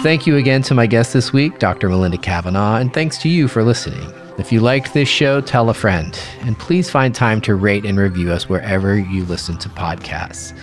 Thank 0.03 0.29
you 0.29 0.37
again 0.37 0.63
to 0.63 0.75
my 0.75 0.87
guest 0.87 1.13
this 1.13 1.33
week, 1.33 1.59
Dr. 1.59 1.89
Melinda 1.89 2.19
Kavanaugh, 2.19 2.77
and 2.77 2.95
thanks 2.95 3.19
to 3.19 3.29
you 3.29 3.49
for 3.49 3.65
listening. 3.65 4.13
If 4.39 4.53
you 4.53 4.61
liked 4.61 4.95
this 4.95 5.09
show, 5.09 5.41
tell 5.41 5.69
a 5.71 5.75
friend, 5.75 6.17
and 6.43 6.57
please 6.57 6.89
find 6.89 7.13
time 7.13 7.41
to 7.41 7.57
rate 7.57 7.85
and 7.85 7.99
review 7.99 8.31
us 8.31 8.49
wherever 8.49 8.97
you 8.97 9.25
listen 9.25 9.59
to 9.59 9.69
podcasts. 9.69 10.57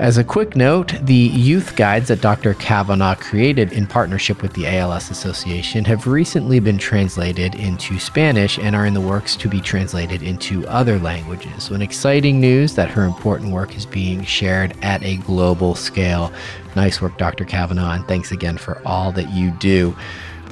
As 0.00 0.18
a 0.18 0.24
quick 0.24 0.56
note, 0.56 0.92
the 1.02 1.14
youth 1.14 1.76
guides 1.76 2.08
that 2.08 2.20
Dr. 2.20 2.54
Kavanaugh 2.54 3.14
created 3.14 3.72
in 3.72 3.86
partnership 3.86 4.42
with 4.42 4.52
the 4.52 4.66
ALS 4.66 5.08
Association 5.08 5.84
have 5.84 6.08
recently 6.08 6.58
been 6.58 6.78
translated 6.78 7.54
into 7.54 8.00
Spanish 8.00 8.58
and 8.58 8.74
are 8.74 8.86
in 8.86 8.94
the 8.94 9.00
works 9.00 9.36
to 9.36 9.48
be 9.48 9.60
translated 9.60 10.20
into 10.20 10.66
other 10.66 10.98
languages. 10.98 11.62
So, 11.62 11.76
an 11.76 11.82
exciting 11.82 12.40
news 12.40 12.74
that 12.74 12.90
her 12.90 13.04
important 13.04 13.52
work 13.52 13.76
is 13.76 13.86
being 13.86 14.24
shared 14.24 14.74
at 14.82 15.00
a 15.04 15.18
global 15.18 15.76
scale. 15.76 16.32
Nice 16.74 17.00
work, 17.00 17.16
Dr. 17.16 17.44
Kavanaugh, 17.44 17.92
and 17.92 18.08
thanks 18.08 18.32
again 18.32 18.58
for 18.58 18.82
all 18.84 19.12
that 19.12 19.30
you 19.30 19.52
do. 19.52 19.96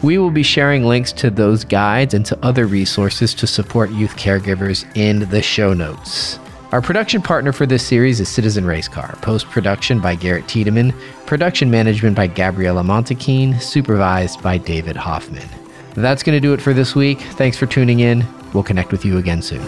We 0.05 0.18
will 0.18 0.31
be 0.31 0.44
sharing 0.44 0.85
links 0.85 1.11
to 1.14 1.31
those 1.31 1.64
guides 1.64 2.14
and 2.14 2.24
to 2.26 2.38
other 2.44 2.66
resources 2.68 3.35
to 3.35 3.48
support 3.48 3.90
youth 3.90 4.14
caregivers 4.14 4.85
in 4.96 5.28
the 5.31 5.42
show 5.42 5.74
notes. 5.74 6.38
Our 6.72 6.80
production 6.80 7.20
partner 7.20 7.52
for 7.52 7.66
this 7.66 7.87
series 7.87 8.18
is 8.18 8.30
Citizen 8.30 8.64
Racecar, 8.64 9.20
post 9.20 9.44
production 9.50 10.00
by 10.00 10.14
Garrett 10.14 10.48
Tiedemann, 10.48 10.94
production 11.26 11.70
management 11.70 12.16
by 12.16 12.28
Gabriella 12.28 12.82
Montequin, 12.82 13.61
supervised 13.61 14.42
by 14.42 14.56
David 14.56 14.96
Hoffman. 14.96 15.46
That's 15.92 16.22
going 16.22 16.35
to 16.35 16.40
do 16.40 16.54
it 16.54 16.62
for 16.62 16.72
this 16.72 16.94
week. 16.94 17.20
Thanks 17.20 17.58
for 17.58 17.66
tuning 17.66 18.00
in. 18.00 18.26
We'll 18.54 18.62
connect 18.62 18.90
with 18.90 19.04
you 19.04 19.18
again 19.18 19.42
soon. 19.42 19.61